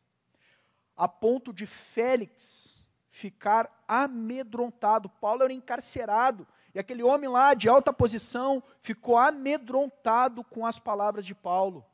A 0.97 1.09
ponto 1.09 1.53
de 1.53 1.67
Félix 1.67 2.85
ficar 3.11 3.85
amedrontado. 3.87 5.09
Paulo 5.09 5.43
era 5.43 5.53
encarcerado, 5.53 6.47
e 6.75 6.79
aquele 6.79 7.03
homem 7.03 7.29
lá 7.29 7.55
de 7.55 7.69
alta 7.69 7.93
posição 7.93 8.63
ficou 8.81 9.19
amedrontado 9.19 10.43
com 10.43 10.67
as 10.67 10.79
palavras 10.79 11.27
de 11.27 11.35
Paulo, 11.35 11.85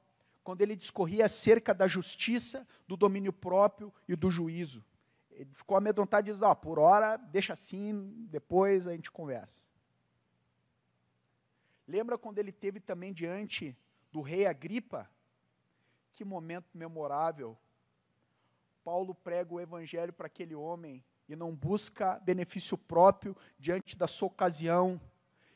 quando 0.45 0.63
ele 0.63 0.77
discorria 0.77 1.27
acerca 1.27 1.75
da 1.75 1.87
justiça, 1.87 2.67
do 2.87 2.97
domínio 2.97 3.33
próprio 3.33 3.93
e 4.09 4.15
do 4.15 4.31
juízo. 4.31 4.85
Ele 5.31 5.51
ficou 5.53 5.77
amedrontado 5.77 6.29
e 6.29 6.33
disse: 6.33 6.45
oh, 6.45 6.57
por 6.57 6.79
hora, 6.79 7.17
deixa 7.17 7.53
assim, 7.53 8.27
depois 8.31 8.87
a 8.87 8.93
gente 8.93 9.11
conversa. 9.11 9.69
Lembra 11.87 12.19
quando 12.19 12.39
ele 12.39 12.53
teve 12.53 12.81
também 12.81 13.13
diante 13.13 13.77
do 14.13 14.21
rei 14.21 14.47
Agripa? 14.47 15.09
Que 16.13 16.25
momento 16.25 16.67
memorável. 16.75 17.57
Paulo 18.89 19.15
prega 19.15 19.53
o 19.53 19.61
evangelho 19.61 20.15
para 20.15 20.29
aquele 20.29 20.55
homem 20.55 21.05
e 21.29 21.37
não 21.37 21.55
busca 21.55 22.19
benefício 22.25 22.79
próprio 22.79 23.37
diante 23.59 23.95
da 23.95 24.09
sua 24.09 24.29
ocasião. 24.29 24.99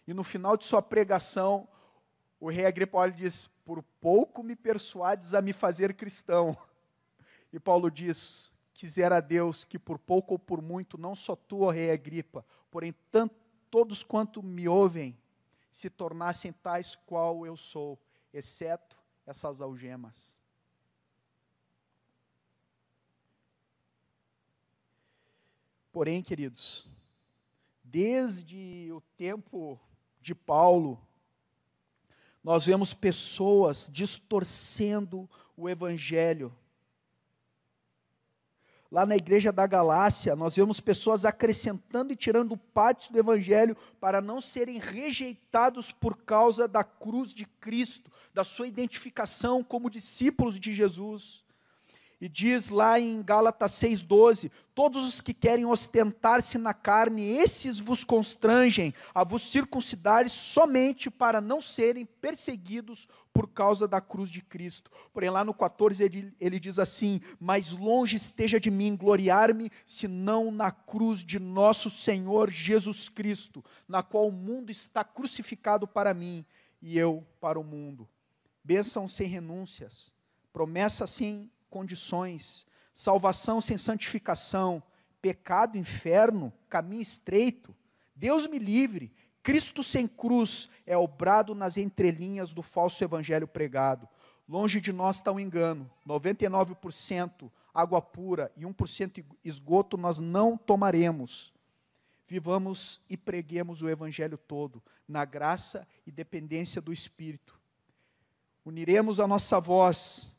E 0.07 0.13
no 0.13 0.23
final 0.23 0.55
de 0.55 0.67
sua 0.67 0.83
pregação, 0.83 1.67
o 2.39 2.51
rei 2.51 2.67
Agripa 2.67 3.11
diz: 3.11 3.47
Por 3.65 3.83
pouco 4.03 4.43
me 4.43 4.55
persuades 4.55 5.33
a 5.33 5.41
me 5.41 5.55
fazer 5.55 5.95
cristão. 5.95 6.55
E 7.51 7.59
Paulo 7.59 7.91
diz: 7.91 8.53
Quisera 8.75 9.19
Deus 9.19 9.65
que 9.65 9.79
por 9.79 9.99
pouco 9.99 10.35
ou 10.35 10.39
por 10.39 10.61
muito, 10.61 10.99
não 10.99 11.15
só 11.15 11.35
tu, 11.35 11.63
ó 11.63 11.71
rei 11.71 11.91
Agripa, 11.91 12.45
porém 12.71 12.95
tanto, 13.11 13.35
todos 13.71 14.03
quanto 14.03 14.43
me 14.43 14.69
ouvem, 14.69 15.17
se 15.71 15.89
tornassem 15.89 16.53
tais 16.53 16.97
qual 17.07 17.47
eu 17.47 17.57
sou, 17.57 17.99
exceto 18.31 18.99
essas 19.27 19.63
algemas. 19.63 20.42
Porém, 25.93 26.23
queridos, 26.23 26.89
desde 27.85 28.91
o 28.93 29.01
tempo 29.17 29.79
de 30.21 30.35
Paulo, 30.35 31.01
nós 32.43 32.67
vemos 32.67 32.95
pessoas 32.95 33.89
distorcendo 33.93 35.29
o 35.57 35.69
evangelho 35.69 36.53
lá 38.93 39.07
na 39.07 39.17
igreja 39.17 39.51
da 39.51 39.67
Galácia, 39.67 40.37
nós 40.37 40.55
vemos 40.55 40.79
pessoas 40.79 41.25
acrescentando 41.25 42.13
e 42.13 42.17
tirando 42.17 42.59
partes 42.59 43.09
do 43.09 43.19
evangelho 43.19 43.75
para 43.99 44.21
não 44.21 44.39
serem 44.39 44.79
rejeitados 44.79 45.91
por 45.91 46.15
causa 46.19 46.69
da 46.69 46.85
cruz 46.85 47.33
de 47.33 47.47
Cristo, 47.47 48.13
da 48.35 48.45
sua 48.45 48.69
identificação 48.69 49.65
como 49.65 49.89
discípulos 49.89 50.61
de 50.61 50.75
Jesus. 50.75 51.42
E 52.23 52.29
diz 52.29 52.69
lá 52.69 53.01
em 53.01 53.21
Gálatas 53.21 53.73
6,12: 53.73 54.49
Todos 54.77 55.05
os 55.05 55.21
que 55.21 55.35
querem 55.35 55.67
ostentar-se 55.67 56.57
na 56.57 56.73
carne, 56.73 57.37
esses 57.37 57.81
vos 57.81 58.05
constrangem 58.05 58.95
a 59.13 59.25
vos 59.25 59.51
circuncidares 59.51 60.31
somente 60.31 61.11
para 61.11 61.41
não 61.41 61.61
serem 61.61 62.07
perseguidos 62.07 63.09
por 63.33 63.49
causa 63.49 63.89
da 63.89 64.01
cruz 64.01 64.31
de 64.31 64.41
Cristo. 64.41 64.89
Porém, 65.13 65.31
lá 65.31 65.43
no 65.43 65.53
14 65.53 66.01
ele, 66.01 66.33
ele 66.39 66.61
diz 66.61 66.79
assim: 66.79 67.21
Mais 67.41 67.73
longe 67.73 68.15
esteja 68.15 68.61
de 68.61 68.71
mim 68.71 68.95
gloriar-me, 68.95 69.69
senão 69.85 70.53
na 70.53 70.71
cruz 70.71 71.25
de 71.25 71.41
nosso 71.41 71.91
Senhor 71.91 72.49
Jesus 72.51 73.09
Cristo, 73.09 73.65
na 73.89 74.01
qual 74.01 74.29
o 74.29 74.33
mundo 74.33 74.71
está 74.71 75.03
crucificado 75.03 75.89
para 75.89 76.15
mim 76.15 76.47
e 76.81 76.97
eu 76.97 77.27
para 77.41 77.59
o 77.59 77.65
mundo. 77.65 78.09
Bênção 78.63 79.09
sem 79.09 79.27
renúncias, 79.27 80.13
promessa 80.53 81.05
sem 81.05 81.51
condições, 81.73 82.67
salvação 82.93 83.63
sem 83.63 83.79
santificação, 83.79 84.83
pecado, 85.23 85.79
inferno, 85.79 86.53
caminho 86.69 87.01
estreito. 87.01 87.75
Deus 88.15 88.47
me 88.47 88.59
livre, 88.59 89.11
Cristo 89.43 89.83
sem 89.83 90.07
cruz 90.07 90.69
é 90.87 90.97
obrado 90.97 91.55
nas 91.55 91.79
entrelinhas 91.79 92.53
do 92.53 92.63
falso 92.63 93.03
evangelho 93.03 93.49
pregado. 93.49 94.07
Longe 94.47 94.83
de 94.83 94.93
nós 94.93 95.17
está 95.17 95.33
o 95.33 95.37
um 95.37 95.41
engano. 95.41 95.91
99% 96.07 97.51
água 97.73 98.03
pura 98.03 98.53
e 98.55 98.65
1% 98.65 99.25
esgoto 99.43 99.97
nós 99.97 100.19
não 100.19 100.59
tomaremos. 100.59 101.55
Vivamos 102.29 103.01
e 103.09 103.17
preguemos 103.17 103.81
o 103.81 103.89
evangelho 103.89 104.37
todo, 104.37 104.83
na 105.09 105.25
graça 105.25 105.89
e 106.07 106.13
dependência 106.13 106.83
do 106.83 106.93
Espírito. 106.93 107.59
Uniremos 108.65 109.19
a 109.19 109.27
nossa 109.27 109.59
voz 109.59 110.33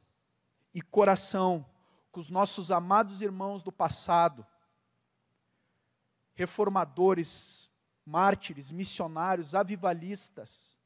e 0.73 0.81
coração 0.81 1.65
com 2.11 2.19
os 2.19 2.29
nossos 2.29 2.71
amados 2.71 3.21
irmãos 3.21 3.63
do 3.63 3.71
passado, 3.71 4.45
reformadores, 6.35 7.69
mártires, 8.05 8.71
missionários, 8.71 9.55
avivalistas, 9.55 10.77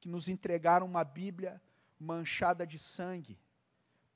que 0.00 0.08
nos 0.08 0.28
entregaram 0.28 0.86
uma 0.86 1.04
Bíblia 1.04 1.60
manchada 1.98 2.66
de 2.66 2.78
sangue, 2.78 3.38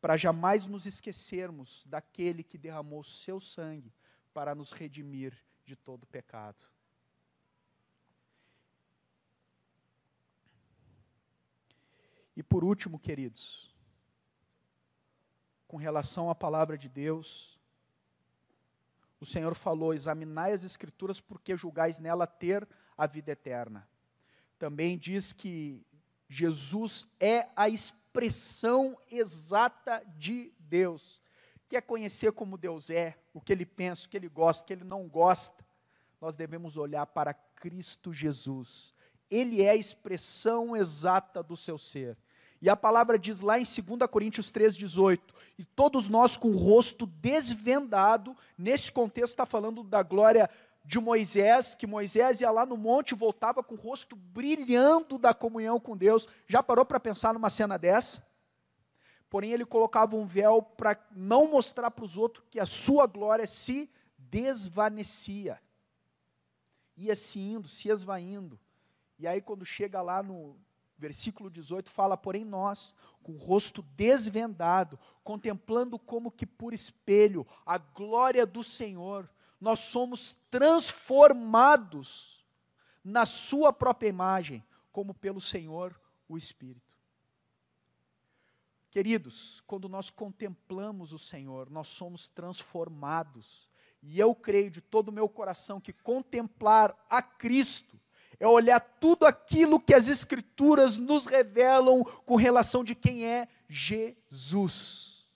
para 0.01 0.17
jamais 0.17 0.67
nos 0.67 0.87
esquecermos 0.87 1.85
daquele 1.87 2.43
que 2.43 2.59
derramou 2.59 3.03
seu 3.03 3.39
sangue 3.39 3.93
para 4.33 4.55
nos 4.55 4.73
redimir 4.73 5.37
de 5.65 5.77
todo 5.77 6.07
pecado. 6.07 6.67
E 12.37 12.43
por 12.43 12.65
último, 12.65 12.99
queridos, 12.99 13.72
com 15.73 15.79
relação 15.79 16.29
à 16.29 16.35
palavra 16.35 16.77
de 16.77 16.87
Deus. 16.87 17.59
O 19.19 19.25
Senhor 19.25 19.55
falou: 19.55 19.95
examinai 19.95 20.53
as 20.53 20.65
Escrituras, 20.65 21.19
porque 21.19 21.57
julgais 21.57 21.99
nela 21.99 22.27
ter 22.27 22.69
a 22.95 23.07
vida 23.07 23.33
eterna. 23.33 23.89
Também 24.59 24.99
diz 24.99 25.33
que 25.33 25.83
Jesus 26.29 27.07
é 27.19 27.49
a 27.57 27.71
expressão 27.71 28.99
exata 29.11 30.05
de 30.19 30.53
Deus. 30.59 31.23
Quer 31.71 31.81
conhecer 31.81 32.33
como 32.33 32.59
Deus 32.59 32.91
é, 32.91 33.19
o 33.33 33.41
que 33.41 33.51
ele 33.51 33.65
pensa, 33.65 34.05
o 34.05 34.11
que 34.11 34.19
ele 34.19 34.29
gosta, 34.29 34.63
o 34.63 34.67
que 34.67 34.75
ele 34.75 34.85
não 34.85 35.09
gosta, 35.09 35.65
nós 36.21 36.37
devemos 36.37 36.77
olhar 36.77 37.07
para 37.07 37.33
Cristo 37.33 38.13
Jesus. 38.13 38.95
Ele 39.31 39.63
é 39.63 39.71
a 39.71 39.77
expressão 39.77 40.77
exata 40.77 41.43
do 41.43 41.57
seu 41.57 41.79
ser. 41.79 42.19
E 42.63 42.71
a 42.71 42.77
palavra 42.77 43.19
diz 43.19 43.41
lá 43.41 43.59
em 43.59 43.65
2 43.65 44.09
Coríntios 44.09 44.53
3,18: 44.53 45.21
e 45.59 45.65
todos 45.65 46.09
nós 46.09 46.37
com 46.37 46.49
o 46.51 46.57
rosto 46.57 47.07
desvendado, 47.07 48.37
nesse 48.57 48.91
contexto 48.91 49.33
está 49.33 49.45
falando 49.45 49.83
da 49.83 50.01
glória 50.01 50.49
de 50.85 51.01
Moisés, 51.01 51.75
que 51.75 51.87
Moisés 51.89 52.41
ia 52.41 52.51
lá 52.53 52.65
no 52.65 52.77
monte 52.77 53.11
e 53.11 53.17
voltava 53.17 53.65
com 53.65 53.75
o 53.75 53.79
rosto 53.79 54.15
brilhando 54.15 55.19
da 55.19 55.35
comunhão 55.35 55.81
com 55.81 55.97
Deus. 55.97 56.27
Já 56.47 56.63
parou 56.63 56.85
para 56.85 57.01
pensar 57.01 57.35
numa 57.35 57.51
cena 57.51 57.77
dessa? 57.77 58.25
Porém, 59.29 59.51
ele 59.53 59.65
colocava 59.65 60.15
um 60.15 60.25
véu 60.25 60.63
para 60.63 60.97
não 61.11 61.49
mostrar 61.49 61.91
para 61.91 62.05
os 62.05 62.17
outros 62.17 62.45
que 62.49 62.61
a 62.61 62.67
sua 62.67 63.07
glória 63.07 63.47
se 63.47 63.91
desvanecia. 64.17 65.61
Ia 66.97 67.17
se 67.17 67.41
indo, 67.41 67.67
se 67.67 67.89
esvaindo. 67.89 68.59
E 69.19 69.27
aí, 69.27 69.41
quando 69.41 69.65
chega 69.65 70.03
lá 70.03 70.23
no, 70.23 70.57
Versículo 71.03 71.51
18 71.51 71.91
fala, 71.91 72.17
porém 72.17 72.45
nós, 72.45 72.95
com 73.25 73.33
o 73.33 73.37
rosto 73.37 73.83
desvendado, 73.97 74.97
contemplando 75.25 75.99
como 75.99 76.31
que 76.31 76.47
por 76.47 76.73
espelho 76.73 77.45
a 77.67 77.77
glória 77.77 78.47
do 78.47 78.63
Senhor, 78.63 79.29
nós 79.61 79.81
somos 79.81 80.37
transformados 80.49 82.47
na 83.03 83.27
sua 83.27 83.73
própria 83.73 84.09
imagem, 84.09 84.65
como 84.93 85.13
pelo 85.13 85.41
Senhor 85.41 86.01
o 86.29 86.39
Espírito. 86.39 86.97
Queridos, 88.89 89.61
quando 89.67 89.89
nós 89.89 90.09
contemplamos 90.09 91.13
o 91.13 91.19
Senhor, 91.19 91.69
nós 91.69 91.89
somos 91.89 92.29
transformados. 92.29 93.69
E 94.01 94.21
eu 94.21 94.37
creio 94.37 94.71
de 94.71 94.81
todo 94.81 95.09
o 95.09 95.13
meu 95.13 95.29
coração 95.29 95.81
que 95.81 95.93
contemplar 95.93 96.97
a 97.11 97.21
Cristo 97.21 97.92
é 98.43 98.49
olhar 98.49 98.81
tudo 98.81 99.25
aquilo 99.25 99.79
que 99.79 99.95
as 99.95 100.09
Escrituras 100.09 100.97
nos 100.97 101.27
revelam 101.27 102.03
com 102.27 102.35
relação 102.35 102.83
de 102.83 102.93
quem 102.93 103.25
é 103.25 103.47
Jesus. 103.69 105.33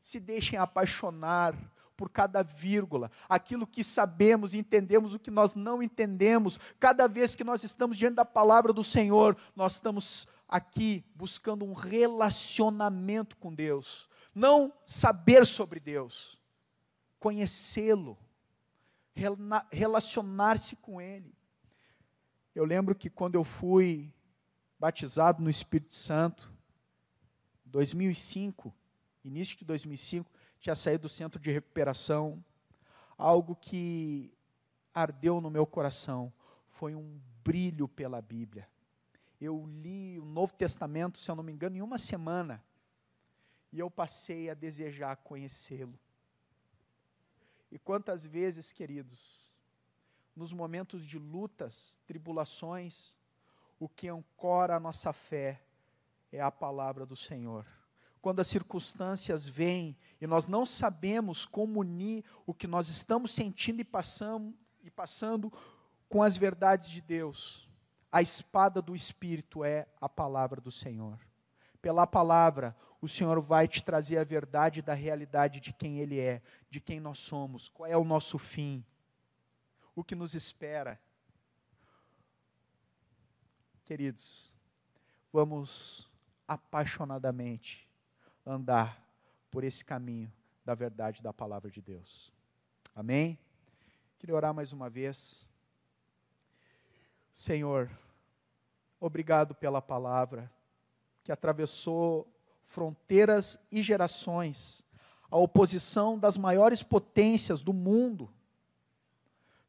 Se 0.00 0.18
deixem 0.18 0.58
apaixonar 0.58 1.54
por 1.94 2.08
cada 2.08 2.42
vírgula, 2.42 3.10
aquilo 3.28 3.66
que 3.66 3.84
sabemos 3.84 4.54
e 4.54 4.58
entendemos, 4.58 5.12
o 5.12 5.18
que 5.18 5.30
nós 5.30 5.54
não 5.54 5.82
entendemos. 5.82 6.58
Cada 6.80 7.06
vez 7.06 7.34
que 7.34 7.44
nós 7.44 7.62
estamos 7.62 7.98
diante 7.98 8.14
da 8.14 8.24
palavra 8.24 8.72
do 8.72 8.82
Senhor, 8.82 9.36
nós 9.54 9.74
estamos 9.74 10.26
aqui 10.48 11.04
buscando 11.14 11.62
um 11.62 11.74
relacionamento 11.74 13.36
com 13.36 13.52
Deus, 13.52 14.08
não 14.34 14.72
saber 14.82 15.44
sobre 15.44 15.78
Deus, 15.78 16.40
conhecê-lo, 17.20 18.16
relacionar-se 19.70 20.74
com 20.76 21.02
Ele. 21.02 21.36
Eu 22.54 22.64
lembro 22.64 22.94
que 22.94 23.10
quando 23.10 23.34
eu 23.34 23.44
fui 23.44 24.12
batizado 24.78 25.42
no 25.42 25.50
Espírito 25.50 25.94
Santo, 25.94 26.52
2005, 27.64 28.74
início 29.24 29.56
de 29.56 29.64
2005, 29.64 30.30
tinha 30.58 30.74
saído 30.74 31.02
do 31.02 31.08
centro 31.08 31.40
de 31.40 31.50
recuperação, 31.50 32.42
algo 33.16 33.54
que 33.54 34.32
ardeu 34.94 35.40
no 35.40 35.50
meu 35.50 35.66
coração 35.66 36.32
foi 36.70 36.94
um 36.94 37.20
brilho 37.44 37.88
pela 37.88 38.20
Bíblia. 38.20 38.68
Eu 39.40 39.66
li 39.66 40.18
o 40.18 40.24
Novo 40.24 40.54
Testamento, 40.54 41.18
se 41.18 41.30
eu 41.30 41.36
não 41.36 41.42
me 41.42 41.52
engano, 41.52 41.76
em 41.76 41.82
uma 41.82 41.98
semana, 41.98 42.64
e 43.72 43.78
eu 43.78 43.90
passei 43.90 44.50
a 44.50 44.54
desejar 44.54 45.16
conhecê-lo. 45.16 45.98
E 47.70 47.78
quantas 47.78 48.24
vezes, 48.24 48.72
queridos, 48.72 49.47
nos 50.38 50.52
momentos 50.52 51.04
de 51.04 51.18
lutas, 51.18 51.98
tribulações, 52.06 53.16
o 53.78 53.88
que 53.88 54.08
ancora 54.08 54.76
a 54.76 54.80
nossa 54.80 55.12
fé 55.12 55.60
é 56.30 56.40
a 56.40 56.50
palavra 56.50 57.04
do 57.04 57.16
Senhor. 57.16 57.66
Quando 58.22 58.38
as 58.38 58.46
circunstâncias 58.46 59.48
vêm 59.48 59.96
e 60.20 60.26
nós 60.28 60.46
não 60.46 60.64
sabemos 60.64 61.44
como 61.44 61.80
unir 61.80 62.24
o 62.46 62.54
que 62.54 62.68
nós 62.68 62.88
estamos 62.88 63.32
sentindo 63.32 63.80
e 63.80 63.84
passando, 63.84 64.54
e 64.80 64.88
passando 64.90 65.52
com 66.08 66.22
as 66.22 66.36
verdades 66.36 66.88
de 66.88 67.00
Deus, 67.00 67.68
a 68.10 68.22
espada 68.22 68.80
do 68.80 68.94
Espírito 68.94 69.64
é 69.64 69.88
a 70.00 70.08
palavra 70.08 70.60
do 70.60 70.70
Senhor. 70.70 71.18
Pela 71.82 72.06
palavra, 72.06 72.76
o 73.00 73.08
Senhor 73.08 73.40
vai 73.40 73.66
te 73.66 73.82
trazer 73.82 74.18
a 74.18 74.24
verdade 74.24 74.82
da 74.82 74.94
realidade 74.94 75.58
de 75.58 75.72
quem 75.72 75.98
Ele 75.98 76.20
é, 76.20 76.40
de 76.70 76.80
quem 76.80 77.00
nós 77.00 77.18
somos, 77.18 77.68
qual 77.68 77.88
é 77.90 77.96
o 77.96 78.04
nosso 78.04 78.38
fim, 78.38 78.84
o 79.98 80.04
que 80.04 80.14
nos 80.14 80.32
espera. 80.32 80.96
Queridos, 83.84 84.54
vamos 85.32 86.08
apaixonadamente 86.46 87.90
andar 88.46 89.04
por 89.50 89.64
esse 89.64 89.84
caminho 89.84 90.32
da 90.64 90.72
verdade 90.72 91.20
da 91.20 91.32
palavra 91.32 91.68
de 91.68 91.82
Deus. 91.82 92.32
Amém? 92.94 93.36
Queria 94.20 94.36
orar 94.36 94.54
mais 94.54 94.72
uma 94.72 94.88
vez. 94.88 95.44
Senhor, 97.32 97.90
obrigado 99.00 99.52
pela 99.52 99.82
palavra 99.82 100.48
que 101.24 101.32
atravessou 101.32 102.32
fronteiras 102.62 103.58
e 103.68 103.82
gerações, 103.82 104.84
a 105.28 105.36
oposição 105.36 106.16
das 106.16 106.36
maiores 106.36 106.84
potências 106.84 107.62
do 107.62 107.72
mundo, 107.72 108.32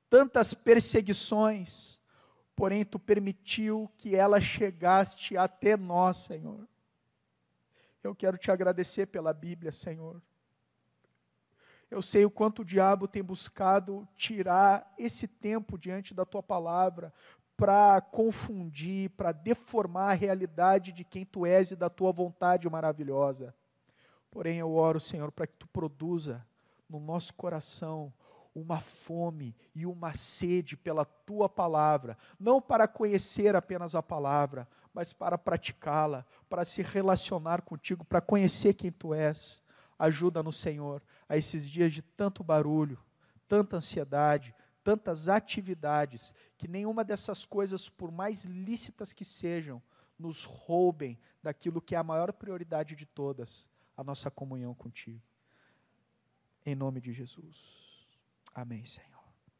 tantas 0.09 0.53
perseguições, 0.53 1.99
porém 2.55 2.83
tu 2.83 2.97
permitiu 2.97 3.89
que 3.97 4.15
ela 4.15 4.41
chegasse 4.41 5.37
até 5.37 5.77
nós, 5.77 6.17
Senhor. 6.17 6.67
Eu 8.03 8.15
quero 8.15 8.37
te 8.37 8.49
agradecer 8.49 9.05
pela 9.07 9.33
Bíblia, 9.33 9.71
Senhor. 9.71 10.21
Eu 11.91 12.01
sei 12.01 12.23
o 12.23 12.29
quanto 12.29 12.61
o 12.61 12.65
diabo 12.65 13.07
tem 13.07 13.23
buscado 13.23 14.07
tirar 14.15 14.93
esse 14.97 15.27
tempo 15.27 15.77
diante 15.77 16.13
da 16.13 16.25
tua 16.25 16.43
palavra 16.43 17.13
para 17.57 17.99
confundir, 17.99 19.09
para 19.11 19.31
deformar 19.31 20.11
a 20.11 20.13
realidade 20.13 20.91
de 20.91 21.03
quem 21.03 21.25
tu 21.25 21.45
és 21.45 21.71
e 21.71 21.75
da 21.75 21.89
tua 21.89 22.11
vontade 22.11 22.69
maravilhosa. 22.69 23.53
Porém, 24.31 24.59
eu 24.59 24.71
oro, 24.73 24.99
Senhor, 24.99 25.31
para 25.31 25.47
que 25.47 25.55
tu 25.55 25.67
produza 25.67 26.45
no 26.87 26.99
nosso 26.99 27.33
coração 27.33 28.13
uma 28.59 28.79
fome 28.79 29.55
e 29.73 29.85
uma 29.85 30.13
sede 30.13 30.75
pela 30.75 31.05
tua 31.05 31.47
palavra, 31.47 32.17
não 32.39 32.61
para 32.61 32.87
conhecer 32.87 33.55
apenas 33.55 33.95
a 33.95 34.03
palavra, 34.03 34.67
mas 34.93 35.13
para 35.13 35.37
praticá-la, 35.37 36.25
para 36.49 36.65
se 36.65 36.81
relacionar 36.81 37.61
contigo, 37.61 38.03
para 38.03 38.21
conhecer 38.21 38.73
quem 38.73 38.91
tu 38.91 39.13
és. 39.13 39.61
Ajuda 39.97 40.41
no 40.41 40.51
Senhor 40.51 41.01
a 41.27 41.37
esses 41.37 41.69
dias 41.69 41.93
de 41.93 42.01
tanto 42.01 42.43
barulho, 42.43 42.97
tanta 43.47 43.77
ansiedade, 43.77 44.55
tantas 44.83 45.27
atividades, 45.27 46.33
que 46.57 46.67
nenhuma 46.67 47.03
dessas 47.03 47.45
coisas, 47.45 47.89
por 47.89 48.11
mais 48.11 48.45
lícitas 48.45 49.13
que 49.13 49.25
sejam, 49.25 49.81
nos 50.17 50.43
roubem 50.43 51.17
daquilo 51.41 51.81
que 51.81 51.95
é 51.95 51.97
a 51.97 52.03
maior 52.03 52.33
prioridade 52.33 52.95
de 52.95 53.05
todas, 53.05 53.69
a 53.95 54.03
nossa 54.03 54.31
comunhão 54.31 54.73
contigo. 54.73 55.21
Em 56.65 56.75
nome 56.75 56.99
de 56.99 57.13
Jesus. 57.13 57.88
Amém, 58.53 58.85
Senhor. 58.85 59.08